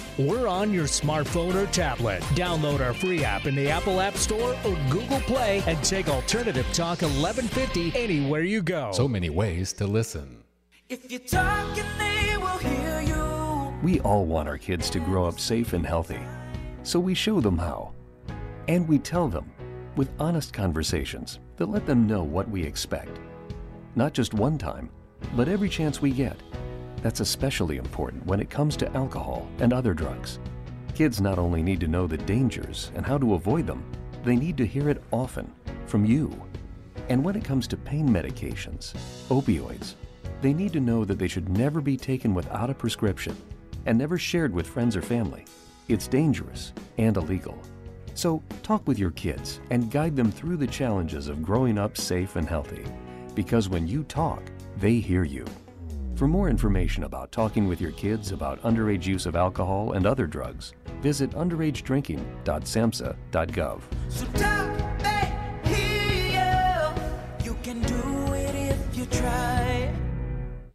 [0.17, 2.21] we're on your smartphone or tablet.
[2.35, 6.65] Download our free app in the Apple App Store or Google Play and take Alternative
[6.73, 8.91] Talk 1150 anywhere you go.
[8.91, 10.43] So many ways to listen.
[10.89, 13.73] If you're talking, they will hear you.
[13.81, 16.19] We all want our kids to grow up safe and healthy.
[16.83, 17.93] So we show them how.
[18.67, 19.51] And we tell them
[19.95, 23.19] with honest conversations that let them know what we expect.
[23.95, 24.89] Not just one time,
[25.35, 26.37] but every chance we get.
[27.01, 30.39] That's especially important when it comes to alcohol and other drugs.
[30.93, 33.83] Kids not only need to know the dangers and how to avoid them,
[34.23, 35.51] they need to hear it often
[35.87, 36.31] from you.
[37.09, 38.93] And when it comes to pain medications,
[39.29, 39.95] opioids,
[40.41, 43.35] they need to know that they should never be taken without a prescription
[43.85, 45.45] and never shared with friends or family.
[45.87, 47.57] It's dangerous and illegal.
[48.13, 52.35] So talk with your kids and guide them through the challenges of growing up safe
[52.35, 52.85] and healthy.
[53.33, 54.43] Because when you talk,
[54.77, 55.45] they hear you.
[56.15, 60.27] For more information about talking with your kids about underage use of alcohol and other
[60.27, 63.81] drugs, visit underagedrinking.samhsa.gov.
[64.09, 65.33] So talk, they
[65.69, 66.93] hear you.
[67.45, 69.91] You can do it if you try.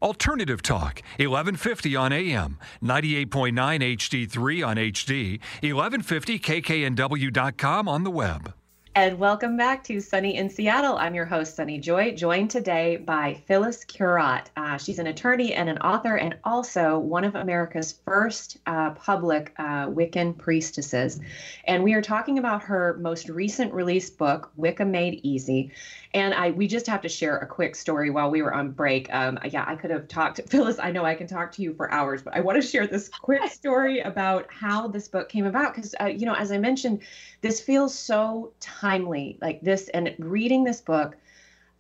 [0.03, 3.55] Alternative Talk, 1150 on AM, 98.9
[3.97, 8.53] HD3 on HD, 1150kknw.com on the web.
[8.97, 10.97] And welcome back to Sunny in Seattle.
[10.97, 14.47] I'm your host, Sunny Joy, joined today by Phyllis Curott.
[14.57, 19.53] Uh, she's an attorney and an author, and also one of America's first uh, public
[19.59, 21.21] uh, Wiccan priestesses.
[21.67, 25.73] And we are talking about her most recent release book, Wicca Made Easy.
[26.15, 29.13] And I we just have to share a quick story while we were on break.
[29.13, 30.79] Um, yeah, I could have talked, Phyllis.
[30.79, 33.11] I know I can talk to you for hours, but I want to share this
[33.11, 37.03] quick story about how this book came about because, uh, you know, as I mentioned,
[37.43, 38.55] this feels so
[38.87, 39.39] timely.
[39.41, 41.17] Like this, and reading this book,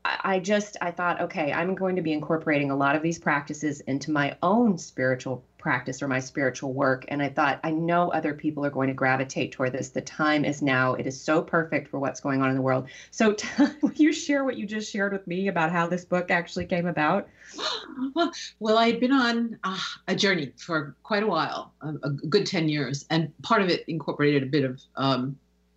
[0.04, 3.80] I, just I thought, okay, I'm going to be incorporating a lot of these practices
[3.80, 7.06] into my own spiritual practice or my spiritual work.
[7.08, 9.88] And I thought, I know other people are going to gravitate toward this.
[9.88, 10.94] The time is now.
[10.94, 12.88] It is so perfect for what's going on in the world.
[13.10, 13.48] So, t-
[13.82, 16.86] will you share what you just shared with me about how this book actually came
[16.86, 17.28] about?
[18.60, 22.46] well, I had been on uh, a journey for quite a while, a, a, good
[22.46, 25.36] 10 years, and part of it incorporated a bit of um,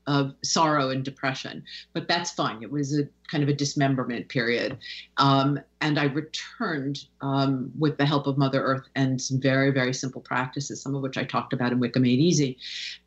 [0.10, 1.64] of sorrow and depression.
[1.94, 2.64] But that's fine.
[2.64, 4.80] It was a kind of a dismemberment period.
[5.18, 9.94] Um, and I returned um, with the help of Mother Earth and some very, very
[9.94, 12.58] simple practices, some of which I talked about in Wicca Made Easy,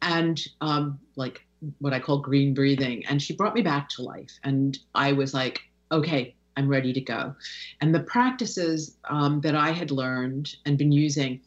[0.01, 1.45] and um, like
[1.81, 3.05] what I call green breathing.
[3.07, 4.39] And she brought me back to life.
[4.45, 7.35] And I was like, okay, I'm ready to go.
[7.81, 11.41] And the practices um, that I had learned and been using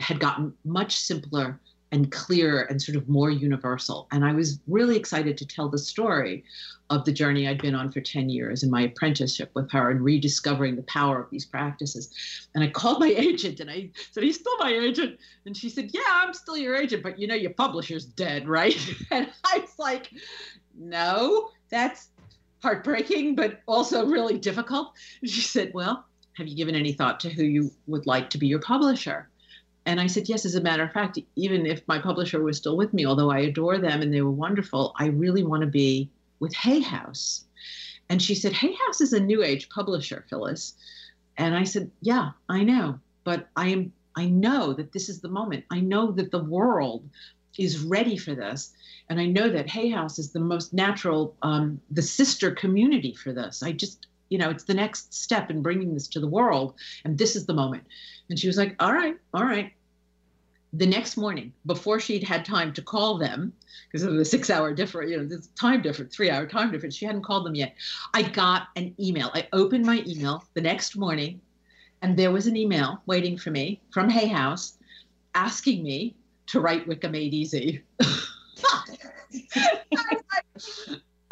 [0.00, 1.60] had gotten much simpler
[1.92, 4.08] and clearer and sort of more universal.
[4.10, 6.42] And I was really excited to tell the story
[6.88, 10.00] of the journey I'd been on for 10 years in my apprenticeship with her and
[10.02, 12.10] rediscovering the power of these practices.
[12.54, 15.18] And I called my agent and I said, He's still my agent.
[15.46, 18.76] And she said, Yeah, I'm still your agent, but you know, your publisher's dead, right?
[19.10, 20.10] And I was like,
[20.74, 22.08] No, that's
[22.62, 24.92] heartbreaking, but also really difficult.
[25.20, 28.38] And she said, Well, have you given any thought to who you would like to
[28.38, 29.28] be your publisher?
[29.84, 32.76] And I said, Yes, as a matter of fact, even if my publisher was still
[32.76, 36.10] with me, although I adore them and they were wonderful, I really want to be
[36.40, 37.44] with Hay House.
[38.08, 40.74] And she said, Hay House is a new age publisher, Phyllis.
[41.36, 42.98] And I said, Yeah, I know.
[43.24, 45.64] But I am I know that this is the moment.
[45.70, 47.08] I know that the world
[47.58, 48.72] is ready for this.
[49.08, 53.32] And I know that Hay House is the most natural, um, the sister community for
[53.32, 53.62] this.
[53.62, 56.74] I just, you know, it's the next step in bringing this to the world.
[57.04, 57.84] And this is the moment.
[58.32, 59.74] And she was like, all right, all right.
[60.72, 63.52] The next morning, before she'd had time to call them,
[63.86, 66.96] because of the six hour difference, you know, this time difference, three hour time difference,
[66.96, 67.74] she hadn't called them yet.
[68.14, 69.30] I got an email.
[69.34, 71.42] I opened my email the next morning,
[72.00, 74.78] and there was an email waiting for me from Hay House
[75.34, 76.14] asking me
[76.46, 77.82] to write Wicca Made Easy.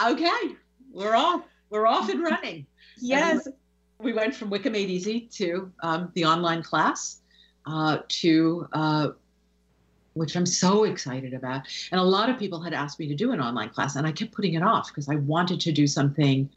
[0.04, 0.54] okay,
[0.92, 1.44] we're off.
[1.70, 2.66] We're off and running.
[2.98, 3.46] Yes.
[3.46, 3.54] And
[4.02, 7.20] we went from Wicca Made Easy to um, the online class
[7.66, 9.08] uh, to uh,
[10.14, 11.62] which I'm so excited about.
[11.92, 14.12] And a lot of people had asked me to do an online class, and I
[14.12, 16.48] kept putting it off because I wanted to do something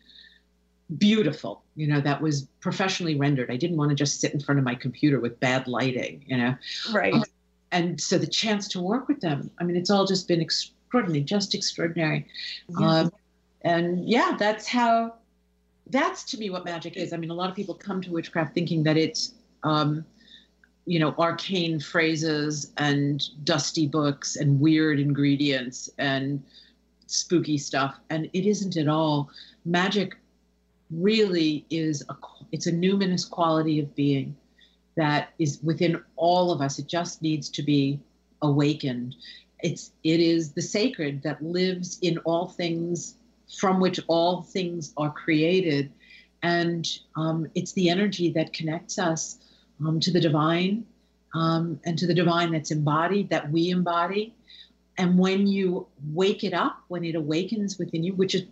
[0.98, 3.50] beautiful, you know, that was professionally rendered.
[3.50, 6.38] I didn't want to just sit in front of my computer with bad lighting, you
[6.38, 6.56] know.
[6.92, 7.14] Right.
[7.14, 7.24] Uh,
[7.72, 11.24] and so the chance to work with them, I mean, it's all just been extraordinary,
[11.24, 12.28] just extraordinary.
[12.68, 12.88] Yeah.
[12.88, 13.14] Um,
[13.62, 15.16] and yeah, that's how,
[15.88, 17.14] that's to me what magic is.
[17.14, 20.06] I mean, a lot of people come to witchcraft thinking that it's, um,
[20.86, 26.44] you know, arcane phrases and dusty books and weird ingredients and
[27.08, 27.96] spooky stuff.
[28.10, 29.30] And it isn't at all.
[29.66, 30.18] Magic
[30.92, 32.16] really is a,
[32.52, 34.36] it's a numinous quality of being
[34.96, 36.80] that is within all of us.
[36.80, 38.00] It just needs to be
[38.42, 39.16] awakened.
[39.62, 43.16] It's it is the sacred that lives in all things
[43.58, 45.92] from which all things are created,
[46.42, 49.38] and um, it's the energy that connects us
[49.86, 50.86] um, to the divine
[51.34, 54.34] um, and to the divine that's embodied, that we embody.
[54.98, 58.44] And when you wake it up, when it awakens within you, which is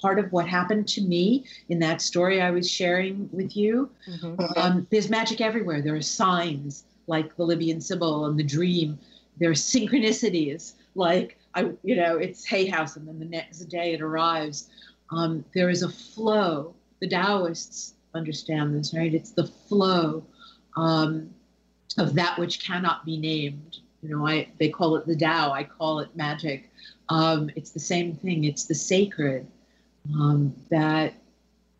[0.00, 3.90] part of what happened to me in that story I was sharing with you.
[4.08, 4.58] Mm-hmm.
[4.58, 5.80] Um, there's magic everywhere.
[5.80, 8.98] There are signs like the Libyan Sibyl and the dream.
[9.38, 13.92] There are synchronicities like I, you know, it's Hay House, and then the next day
[13.92, 14.68] it arrives.
[15.10, 16.74] Um, there is a flow.
[17.00, 19.12] The Taoists understand this, right?
[19.12, 20.24] It's the flow
[20.76, 21.30] um,
[21.96, 23.78] of that which cannot be named.
[24.02, 25.50] You know, I they call it the Tao.
[25.52, 26.70] I call it magic.
[27.08, 28.44] Um, it's the same thing.
[28.44, 29.46] It's the sacred
[30.14, 31.14] um, that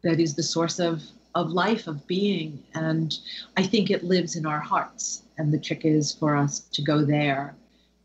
[0.02, 1.02] that is the source of
[1.34, 3.18] of life of being and
[3.56, 7.04] i think it lives in our hearts and the trick is for us to go
[7.04, 7.54] there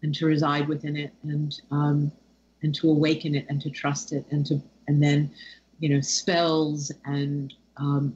[0.03, 2.11] and to reside within it and um,
[2.61, 5.31] and to awaken it and to trust it and to and then
[5.79, 8.15] you know spells and um,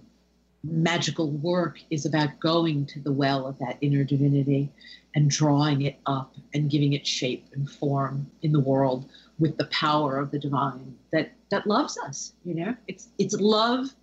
[0.64, 4.70] magical work is about going to the well of that inner divinity
[5.16, 9.10] and drawing it up and giving it shape and form in the world
[9.40, 13.94] with the power of the divine that that loves us you know it's it's love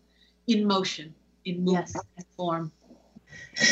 [0.47, 1.15] in motion
[1.45, 2.05] in movement yes.
[2.17, 2.73] and form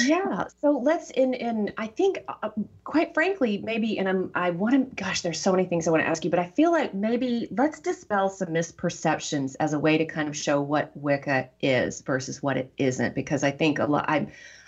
[0.04, 2.50] yeah so let's in in i think uh,
[2.84, 6.02] quite frankly maybe and i'm i want to gosh there's so many things i want
[6.02, 9.98] to ask you but i feel like maybe let's dispel some misperceptions as a way
[9.98, 13.84] to kind of show what wicca is versus what it isn't because i think a
[13.84, 14.26] lot i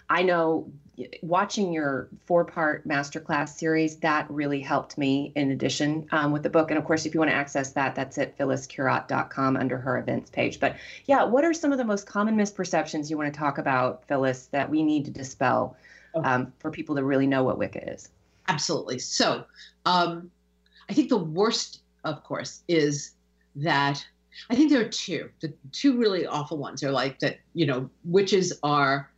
[0.09, 0.70] i know
[1.22, 6.51] watching your four part masterclass series that really helped me in addition um, with the
[6.51, 9.99] book and of course if you want to access that that's at phylliscurott.com under her
[9.99, 10.76] events page but
[11.07, 14.47] yeah what are some of the most common misperceptions you want to talk about phyllis
[14.47, 15.76] that we need to dispel
[16.22, 18.11] um, for people to really know what Wicca is.
[18.49, 18.99] Absolutely.
[18.99, 19.45] So,
[19.86, 20.30] um,
[20.88, 23.12] I think the worst, of course, is
[23.57, 24.07] that
[24.51, 25.30] I think there are two.
[25.40, 27.38] The two really awful ones are like that.
[27.55, 29.11] You know, witches are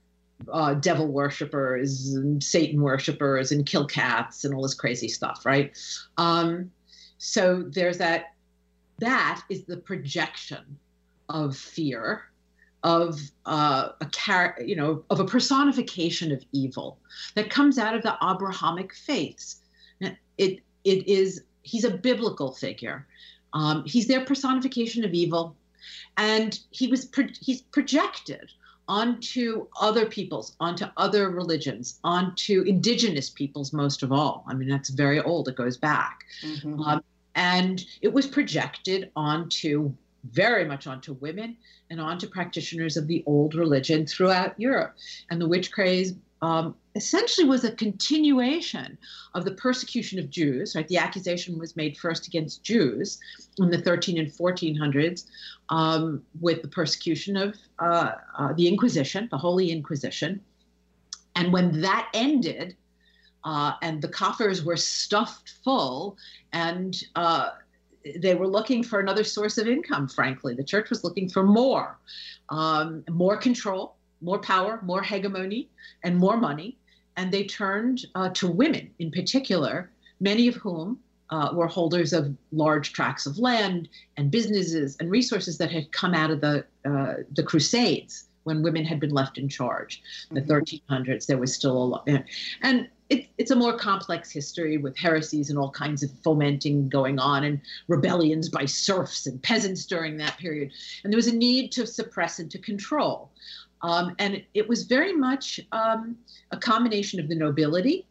[0.52, 5.76] uh, devil worshippers and Satan worshippers and kill cats and all this crazy stuff, right?
[6.16, 6.70] Um,
[7.18, 8.34] so there's that.
[8.98, 10.78] That is the projection
[11.28, 12.22] of fear,
[12.82, 16.98] of uh, a char- you know, of a personification of evil
[17.34, 19.60] that comes out of the Abrahamic faiths.
[20.00, 23.06] It it is he's a biblical figure.
[23.52, 25.56] Um, he's their personification of evil,
[26.16, 28.52] and he was pro- he's projected
[28.88, 34.44] onto other peoples, onto other religions, onto indigenous peoples most of all.
[34.46, 36.24] I mean, that's very old, it goes back.
[36.42, 36.80] Mm-hmm.
[36.80, 37.02] Um,
[37.34, 39.92] and it was projected onto
[40.32, 41.56] very much onto women
[41.90, 44.96] and onto practitioners of the old religion throughout Europe.
[45.30, 48.96] And the witch craze um, essentially was a continuation
[49.34, 50.74] of the persecution of Jews.
[50.74, 53.18] Right, the accusation was made first against Jews
[53.58, 55.26] in the 13 and 1400s
[55.68, 60.40] um, with the persecution of uh, uh, the Inquisition, the Holy Inquisition.
[61.36, 62.76] And when that ended,
[63.44, 66.16] uh, and the coffers were stuffed full,
[66.52, 67.50] and uh,
[68.18, 70.08] they were looking for another source of income.
[70.08, 71.98] Frankly, the church was looking for more,
[72.48, 75.68] um, more control, more power, more hegemony,
[76.02, 76.78] and more money.
[77.16, 79.90] And they turned uh, to women in particular,
[80.20, 80.98] many of whom
[81.30, 86.14] uh, were holders of large tracts of land and businesses and resources that had come
[86.14, 90.00] out of the uh, the Crusades when women had been left in charge.
[90.30, 90.92] In the mm-hmm.
[90.92, 92.08] 1300s, there was still a lot,
[92.62, 97.18] and it, it's a more complex history with heresies and all kinds of fomenting going
[97.18, 100.72] on and rebellions by serfs and peasants during that period.
[101.04, 103.30] And there was a need to suppress and to control.
[103.86, 106.16] Um, and it was very much um,
[106.50, 108.04] a combination of the nobility,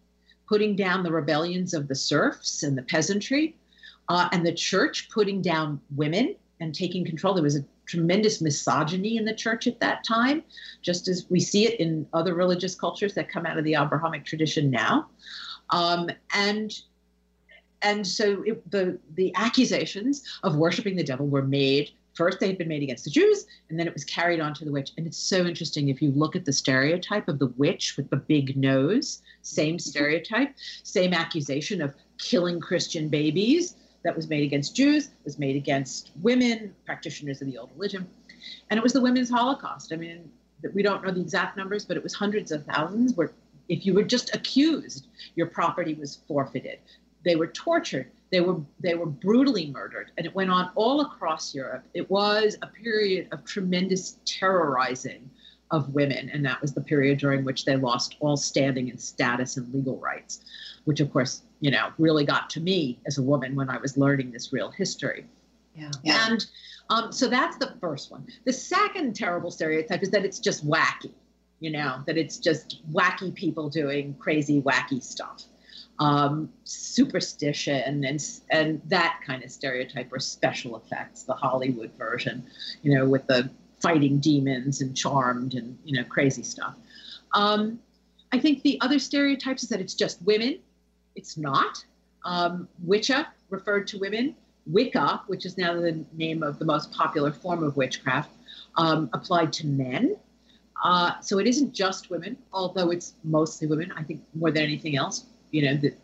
[0.47, 3.57] putting down the rebellions of the serfs and the peasantry,
[4.07, 7.33] uh, and the church putting down women and taking control.
[7.33, 10.45] There was a tremendous misogyny in the church at that time,
[10.81, 14.23] just as we see it in other religious cultures that come out of the Abrahamic
[14.23, 15.09] tradition now.
[15.71, 16.71] Um, and
[17.81, 22.57] and so it, the the accusations of worshiping the devil were made first they had
[22.57, 24.91] been made against the Jews, and then it was carried on to the witch.
[24.97, 28.17] And it's so interesting if you look at the stereotype of the witch with the
[28.17, 35.09] big nose, same stereotype, same accusation of killing Christian babies that was made against Jews,
[35.23, 38.07] was made against women, practitioners of the old religion.
[38.69, 39.91] And it was the women's Holocaust.
[39.91, 40.29] I mean,
[40.73, 43.31] we don't know the exact numbers, but it was hundreds of thousands where
[43.67, 46.79] if you were just accused, your property was forfeited.
[47.23, 51.55] They were tortured they were they were brutally murdered, and it went on all across
[51.55, 51.85] Europe.
[51.93, 55.29] It was a period of tremendous terrorizing
[55.71, 59.55] of women, and that was the period during which they lost all standing and status
[59.55, 60.41] and legal rights,
[60.83, 63.95] which of course you know really got to me as a woman when I was
[63.95, 65.25] learning this real history.
[65.73, 65.91] Yeah.
[66.03, 66.45] And
[66.89, 68.27] um, so that's the first one.
[68.43, 71.13] The second terrible stereotype is that it's just wacky,
[71.61, 75.45] you know, that it's just wacky people doing crazy, wacky stuff
[75.99, 82.45] um, superstition and and that kind of stereotype or special effects, the Hollywood version,
[82.81, 86.75] you know, with the fighting demons and charmed and you know crazy stuff.
[87.33, 87.79] Um,
[88.31, 90.59] I think the other stereotypes is that it's just women.
[91.15, 91.83] It's not.
[92.25, 94.35] Um, Wicca referred to women.
[94.67, 98.31] Wicca, which is now the name of the most popular form of witchcraft,
[98.77, 100.17] um, applied to men.
[100.83, 103.93] Uh, so it isn't just women, although it's mostly women.
[103.95, 105.97] I think more than anything else, you know, that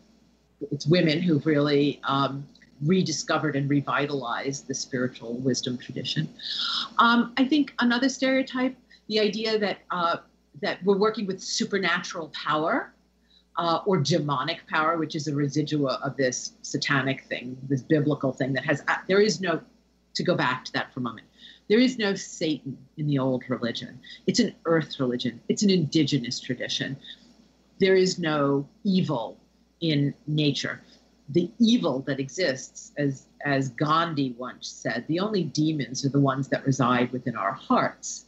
[0.70, 2.46] it's women who've really um,
[2.84, 6.28] rediscovered and revitalized the spiritual wisdom tradition.
[6.98, 8.76] Um, I think another stereotype,
[9.08, 10.18] the idea that uh,
[10.60, 12.92] that we're working with supernatural power
[13.56, 18.52] uh, or demonic power, which is a residua of this satanic thing, this biblical thing
[18.52, 19.60] that has uh, there is no
[20.14, 21.26] to go back to that for a moment.
[21.68, 23.98] There is no Satan in the old religion.
[24.26, 25.40] It's an earth religion.
[25.48, 26.96] It's an indigenous tradition.
[27.82, 29.40] There is no evil
[29.80, 30.80] in nature.
[31.30, 36.46] The evil that exists, as, as Gandhi once said, the only demons are the ones
[36.50, 38.26] that reside within our hearts.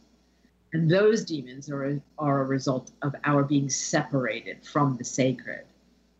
[0.73, 5.63] And those demons are a, are a result of our being separated from the sacred,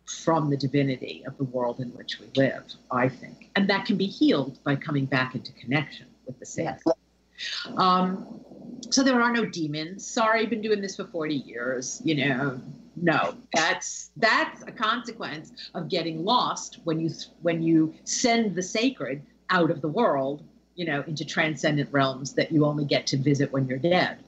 [0.06, 3.50] from the divinity of the world in which we live, I think.
[3.54, 6.80] And that can be healed by coming back into connection with the sacred.
[6.86, 7.74] Yes.
[7.76, 8.40] Um,
[8.88, 10.06] so there are no demons.
[10.06, 12.00] Sorry, I've been doing this for 40 years.
[12.02, 12.62] You know,
[12.96, 17.10] no, that's that's a consequence of getting lost when you
[17.42, 20.42] when you send the sacred out of the world,
[20.74, 24.18] you know, into transcendent realms that you only get to visit when you're dead.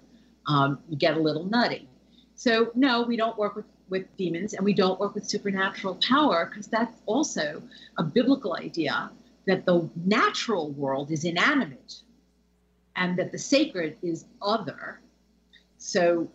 [0.47, 1.89] Um, you get a little nutty.
[2.35, 6.47] So no, we don't work with with demons and we don't work with supernatural power
[6.47, 7.63] because that's also
[7.97, 9.11] a biblical idea
[9.47, 12.03] that the natural world is inanimate
[12.97, 15.01] and that the sacred is other.
[15.79, 16.29] So,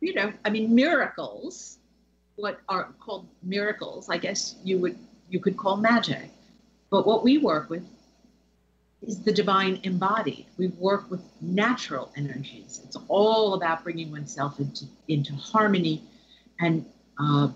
[0.00, 1.78] you know, I mean, miracles,
[2.36, 4.98] what are called miracles, I guess you would
[5.30, 6.30] you could call magic.
[6.90, 7.82] But what we work with
[9.02, 10.46] is the divine embodied.
[10.56, 12.80] We work with natural energies.
[12.84, 16.02] It's all about bringing oneself into into harmony
[16.60, 16.84] and
[17.18, 17.48] uh,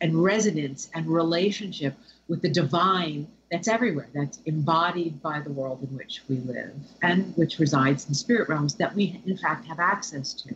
[0.00, 1.94] and resonance and relationship
[2.28, 7.36] with the divine that's everywhere, that's embodied by the world in which we live and
[7.36, 10.54] which resides in spirit realms that we, in fact, have access to.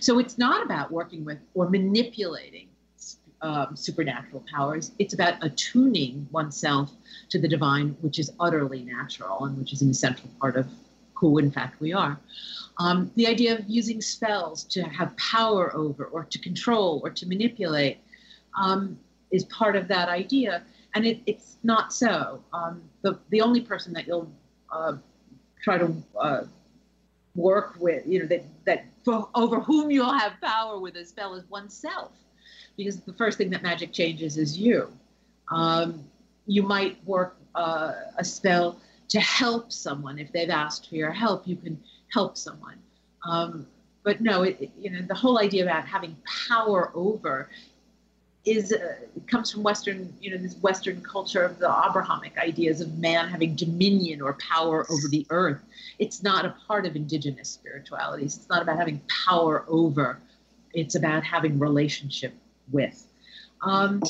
[0.00, 2.68] So it's not about working with or manipulating
[3.40, 6.90] um, supernatural powers, it's about attuning oneself
[7.30, 10.66] to the divine, which is utterly natural and which is an essential part of
[11.14, 12.18] who, in fact, we are.
[12.78, 17.26] Um, the idea of using spells to have power over or to control or to
[17.26, 17.98] manipulate
[18.60, 18.98] um,
[19.30, 20.62] is part of that idea
[20.98, 22.42] and it, it's not so.
[22.52, 24.30] Um, the the only person that you'll
[24.72, 24.94] uh,
[25.62, 26.42] try to uh,
[27.36, 31.34] work with, you know, that that for, over whom you'll have power with a spell
[31.34, 32.10] is oneself,
[32.76, 34.90] because the first thing that magic changes is you.
[35.52, 36.04] Um,
[36.46, 41.46] you might work uh, a spell to help someone if they've asked for your help.
[41.46, 41.80] You can
[42.12, 42.78] help someone.
[43.24, 43.68] Um,
[44.02, 46.16] but no, it, you know, the whole idea about having
[46.48, 47.50] power over
[48.44, 48.94] is uh,
[49.26, 53.54] comes from Western, you know, this Western culture of the Abrahamic ideas of man having
[53.54, 55.60] dominion or power over the earth.
[55.98, 58.36] It's not a part of indigenous spiritualities.
[58.36, 60.18] It's not about having power over.
[60.72, 62.32] It's about having relationship
[62.70, 63.06] with.
[63.62, 64.02] Um,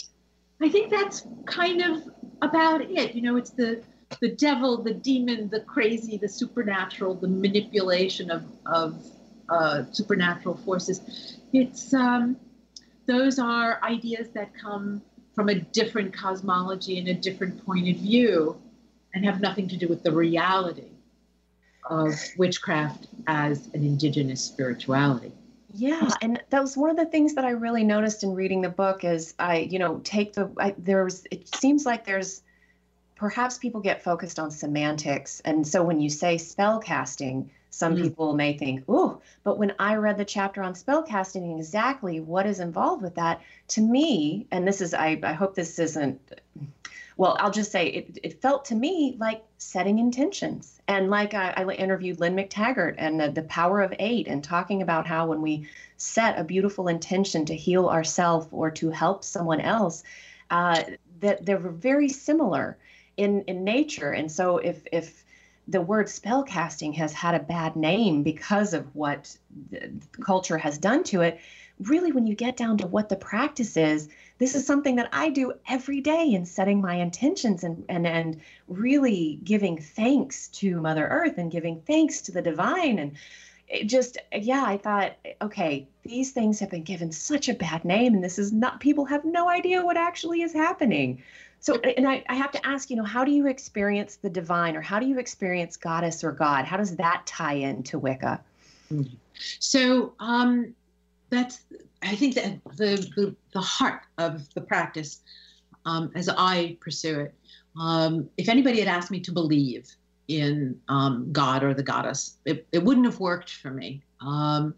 [0.60, 2.02] I think that's kind of
[2.42, 3.14] about it.
[3.14, 3.82] You know, it's the
[4.20, 9.02] the devil, the demon, the crazy, the supernatural, the manipulation of of
[9.48, 11.38] uh, supernatural forces.
[11.52, 12.36] It's um,
[13.08, 15.02] those are ideas that come
[15.34, 18.56] from a different cosmology and a different point of view
[19.14, 20.90] and have nothing to do with the reality
[21.88, 25.32] of witchcraft as an indigenous spirituality.
[25.74, 28.68] Yeah, and that was one of the things that I really noticed in reading the
[28.68, 32.42] book is I, you know, take the I, there's it seems like there's
[33.16, 38.02] perhaps people get focused on semantics and so when you say spell casting some mm-hmm.
[38.02, 42.44] people may think, oh, but when I read the chapter on spellcasting and exactly what
[42.44, 46.20] is involved with that, to me, and this is, I, I hope this isn't,
[47.16, 50.80] well, I'll just say it, it felt to me like setting intentions.
[50.88, 54.82] And like I, I interviewed Lynne McTaggart and the, the power of eight and talking
[54.82, 55.68] about how when we
[55.98, 60.02] set a beautiful intention to heal ourselves or to help someone else,
[60.50, 60.82] uh,
[61.20, 62.76] that they were very similar
[63.16, 64.10] in, in nature.
[64.10, 65.24] And so if, if,
[65.68, 69.36] the word spellcasting has had a bad name because of what
[69.70, 71.38] the culture has done to it.
[71.78, 74.08] Really, when you get down to what the practice is,
[74.38, 78.40] this is something that I do every day in setting my intentions and, and, and
[78.66, 82.98] really giving thanks to Mother Earth and giving thanks to the divine.
[82.98, 83.12] And
[83.68, 88.14] it just, yeah, I thought, okay, these things have been given such a bad name,
[88.14, 91.22] and this is not, people have no idea what actually is happening.
[91.60, 94.76] So, and I, I have to ask, you know, how do you experience the divine
[94.76, 96.64] or how do you experience goddess or God?
[96.64, 98.40] How does that tie into Wicca?
[99.58, 100.74] So, um,
[101.30, 101.62] that's,
[102.02, 105.20] I think that the, the, the heart of the practice
[105.84, 107.34] um, as I pursue it.
[107.78, 109.88] Um, if anybody had asked me to believe
[110.28, 114.02] in um, God or the goddess, it, it wouldn't have worked for me.
[114.20, 114.74] Um,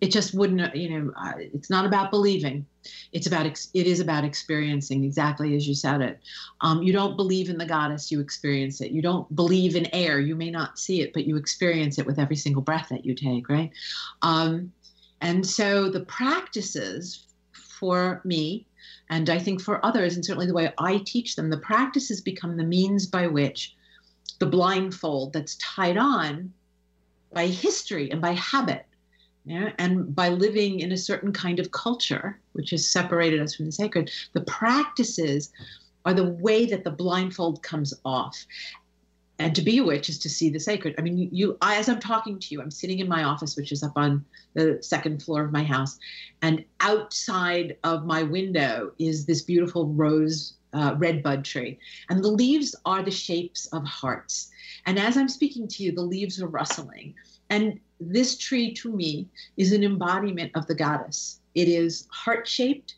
[0.00, 2.66] it just wouldn't you know it's not about believing.
[3.12, 6.20] It's about it is about experiencing exactly as you said it.
[6.60, 8.90] Um, you don't believe in the goddess you experience it.
[8.90, 12.18] You don't believe in air you may not see it but you experience it with
[12.18, 13.70] every single breath that you take right?
[14.22, 14.72] Um,
[15.20, 18.66] and so the practices for me
[19.10, 22.56] and i think for others and certainly the way i teach them the practices become
[22.56, 23.74] the means by which
[24.38, 26.52] the blindfold that's tied on
[27.32, 28.86] by history and by habit
[29.44, 29.72] yeah?
[29.78, 33.72] And by living in a certain kind of culture, which has separated us from the
[33.72, 35.52] sacred, the practices
[36.04, 38.46] are the way that the blindfold comes off.
[39.38, 40.94] And to be a witch is to see the sacred.
[40.96, 43.72] I mean, you, I, as I'm talking to you, I'm sitting in my office, which
[43.72, 44.24] is up on
[44.54, 45.98] the second floor of my house,
[46.40, 51.78] and outside of my window is this beautiful rose uh, red bud tree.
[52.10, 54.50] And the leaves are the shapes of hearts.
[54.86, 57.14] And as I'm speaking to you, the leaves are rustling.
[57.50, 61.40] And this tree to me is an embodiment of the goddess.
[61.54, 62.96] It is heart shaped,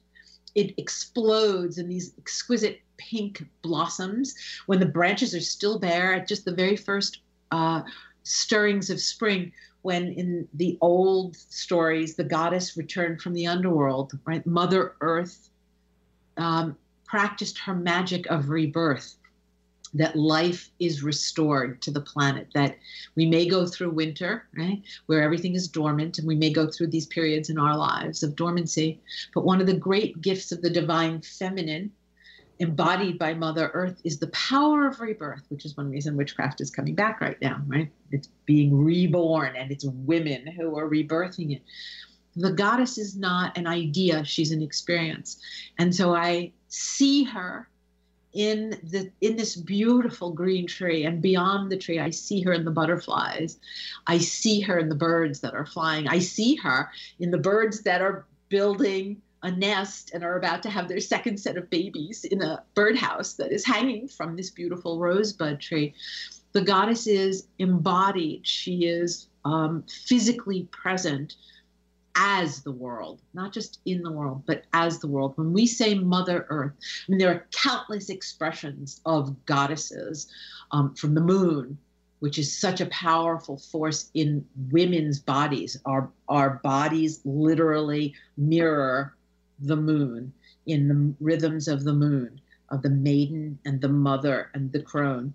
[0.55, 4.35] it explodes in these exquisite pink blossoms
[4.65, 7.21] when the branches are still bare at just the very first
[7.51, 7.83] uh,
[8.23, 9.53] stirrings of spring.
[9.83, 14.45] when in the old stories the goddess returned from the underworld, right?
[14.45, 15.51] Mother Earth
[16.39, 19.17] um, practiced her magic of rebirth
[19.95, 22.77] that life is restored to the planet, that
[23.15, 26.89] we may go through winter, right, where everything is dormant, and we may go through
[26.89, 29.01] these periods in our lives of dormancy.
[29.35, 31.93] But one of the great gifts of the divine feminine,
[32.59, 36.71] embodied by Mother Earth, is the power of rebirth, which is one reason witchcraft is
[36.71, 37.91] coming back right now, right?
[38.11, 41.63] It's being reborn, and it's women who are rebirthing it.
[42.35, 45.41] The goddess is not an idea, she's an experience.
[45.79, 47.69] And so I see her
[48.37, 52.65] in the in this beautiful green tree and beyond the tree i see her in
[52.65, 53.59] the butterflies.
[54.07, 56.07] I see her in the birds that are flying.
[56.07, 60.71] I see her in the birds that are building a nest and are about to
[60.71, 64.99] have their second set of babies in a birdhouse that is hanging from this beautiful
[64.99, 65.95] rosebud tree.
[66.53, 68.47] The goddess is embodied.
[68.47, 71.37] She is um, physically present
[72.17, 75.35] as the world, not just in the world, but as the world.
[75.37, 80.27] When we say Mother Earth, I mean, there are countless expressions of goddesses
[80.73, 81.79] um, from the moon,
[82.21, 85.79] which is such a powerful force in women's bodies.
[85.85, 89.15] Our, our bodies literally mirror
[89.61, 90.33] the moon
[90.65, 92.41] in the rhythms of the moon,
[92.71, 95.35] of the maiden and the mother and the crone.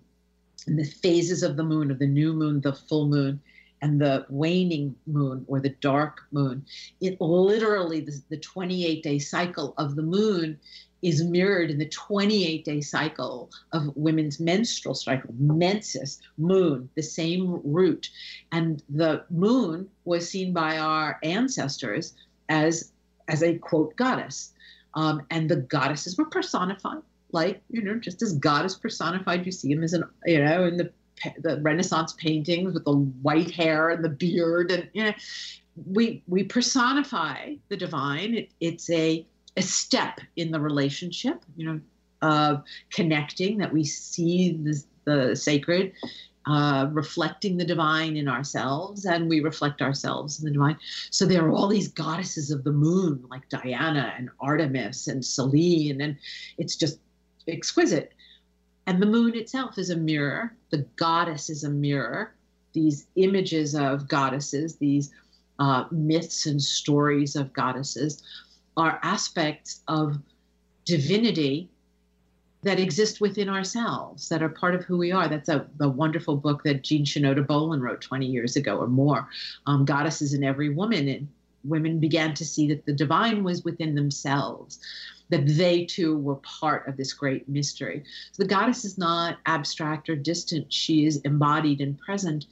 [0.66, 3.40] And the phases of the moon, of the new moon, the full moon,
[3.82, 6.64] and the waning moon or the dark moon.
[7.00, 10.58] It literally, the, the 28 day cycle of the moon
[11.02, 17.60] is mirrored in the 28 day cycle of women's menstrual cycle, menses, moon, the same
[17.64, 18.08] root.
[18.52, 22.14] And the moon was seen by our ancestors
[22.48, 22.92] as,
[23.26, 24.52] as a quote goddess.
[24.94, 27.02] Um, and the goddesses were personified
[27.34, 30.64] like you know just as god is personified you see him as an you know
[30.64, 30.92] in the
[31.38, 35.12] the Renaissance paintings with the white hair and the beard, and you know,
[35.86, 38.34] we we personify the divine.
[38.34, 41.80] It, it's a a step in the relationship, you know,
[42.22, 45.92] of connecting that we see the, the sacred,
[46.46, 50.76] uh, reflecting the divine in ourselves, and we reflect ourselves in the divine.
[51.10, 56.00] So there are all these goddesses of the moon, like Diana and Artemis and Selene,
[56.00, 56.16] and
[56.58, 56.98] it's just
[57.46, 58.12] exquisite.
[58.86, 60.54] And the moon itself is a mirror.
[60.70, 62.34] The goddess is a mirror.
[62.72, 65.10] These images of goddesses, these
[65.58, 68.22] uh, myths and stories of goddesses,
[68.76, 70.18] are aspects of
[70.84, 71.68] divinity
[72.62, 75.28] that exist within ourselves, that are part of who we are.
[75.28, 79.28] That's a, a wonderful book that Jean Shinoda Bolen wrote 20 years ago or more,
[79.66, 81.08] um, Goddesses in Every Woman.
[81.08, 81.28] And
[81.64, 84.78] women began to see that the divine was within themselves
[85.32, 88.04] that they too were part of this great mystery.
[88.32, 92.46] So the goddess is not abstract or distant, she is embodied and present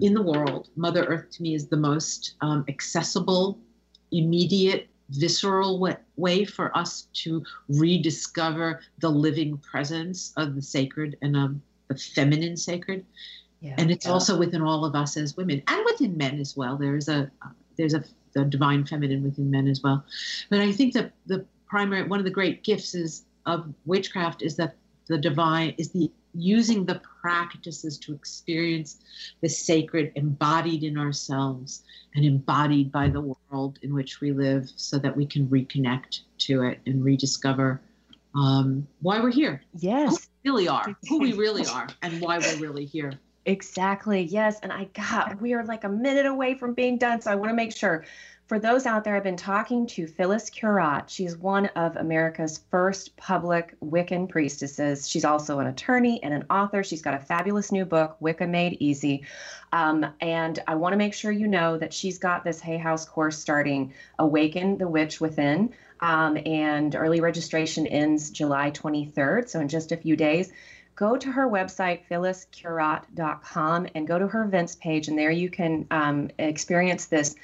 [0.00, 0.68] in the world.
[0.74, 3.58] Mother Earth to me is the most um, accessible,
[4.12, 11.36] immediate, visceral way, way for us to rediscover the living presence of the sacred and
[11.36, 11.54] of
[11.88, 13.04] the feminine sacred.
[13.60, 14.12] Yeah, and it's yeah.
[14.12, 16.78] also within all of us as women and within men as well.
[16.78, 18.02] There is a uh, there's a
[18.32, 20.04] the divine feminine within men as well.
[20.48, 24.56] But I think that the primary one of the great gifts is of witchcraft is
[24.56, 28.98] that the divine is the using the practices to experience
[29.40, 31.82] the sacred embodied in ourselves
[32.14, 36.62] and embodied by the world in which we live so that we can reconnect to
[36.62, 37.80] it and rediscover
[38.34, 39.62] um, why we're here.
[39.78, 40.28] Yes.
[40.44, 40.96] Who we really are.
[41.08, 43.18] Who we really are and why we're really here.
[43.46, 44.22] Exactly.
[44.22, 44.60] Yes.
[44.62, 47.50] And i got we are like a minute away from being done so i want
[47.50, 48.04] to make sure
[48.52, 51.08] for those out there, I've been talking to Phyllis Curott.
[51.08, 55.08] She's one of America's first public Wiccan priestesses.
[55.08, 56.84] She's also an attorney and an author.
[56.84, 59.24] She's got a fabulous new book, Wicca Made Easy.
[59.72, 63.06] Um, and I want to make sure you know that she's got this Hay House
[63.06, 65.72] course starting, Awaken the Witch Within.
[66.00, 70.52] Um, and early registration ends July 23rd, so in just a few days
[70.94, 75.86] go to her website, phylliscurott.com, and go to her events page, and there you can
[75.90, 77.34] um, experience this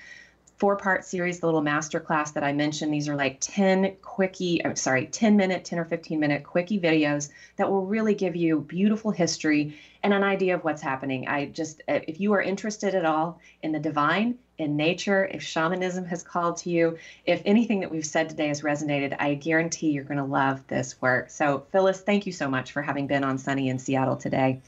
[0.59, 2.93] four part series, the little master class that I mentioned.
[2.93, 7.31] These are like 10 quickie, I'm sorry, 10 minute, 10 or 15 minute quickie videos
[7.57, 11.29] that will really give you beautiful history and an idea of what's happening.
[11.29, 16.05] I just, if you are interested at all in the divine, in nature, if shamanism
[16.07, 20.05] has called to you, if anything that we've said today has resonated, I guarantee you're
[20.05, 21.31] going to love this work.
[21.31, 24.61] So, Phyllis, thank you so much for having been on Sunny in Seattle today.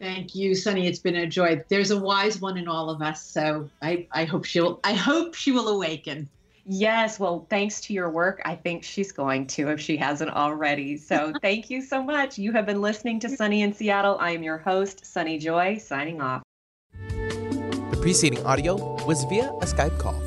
[0.00, 0.86] Thank you, Sunny.
[0.86, 1.62] It's been a joy.
[1.68, 5.34] There's a wise one in all of us, so I, I hope she'll I hope
[5.34, 6.28] she will awaken.
[6.66, 10.96] Yes, well, thanks to your work, I think she's going to if she hasn't already.
[10.96, 12.38] So thank you so much.
[12.38, 14.16] You have been listening to Sunny in Seattle.
[14.18, 16.42] I am your host, Sunny Joy, signing off
[16.92, 20.20] The preceding audio was via a Skype call.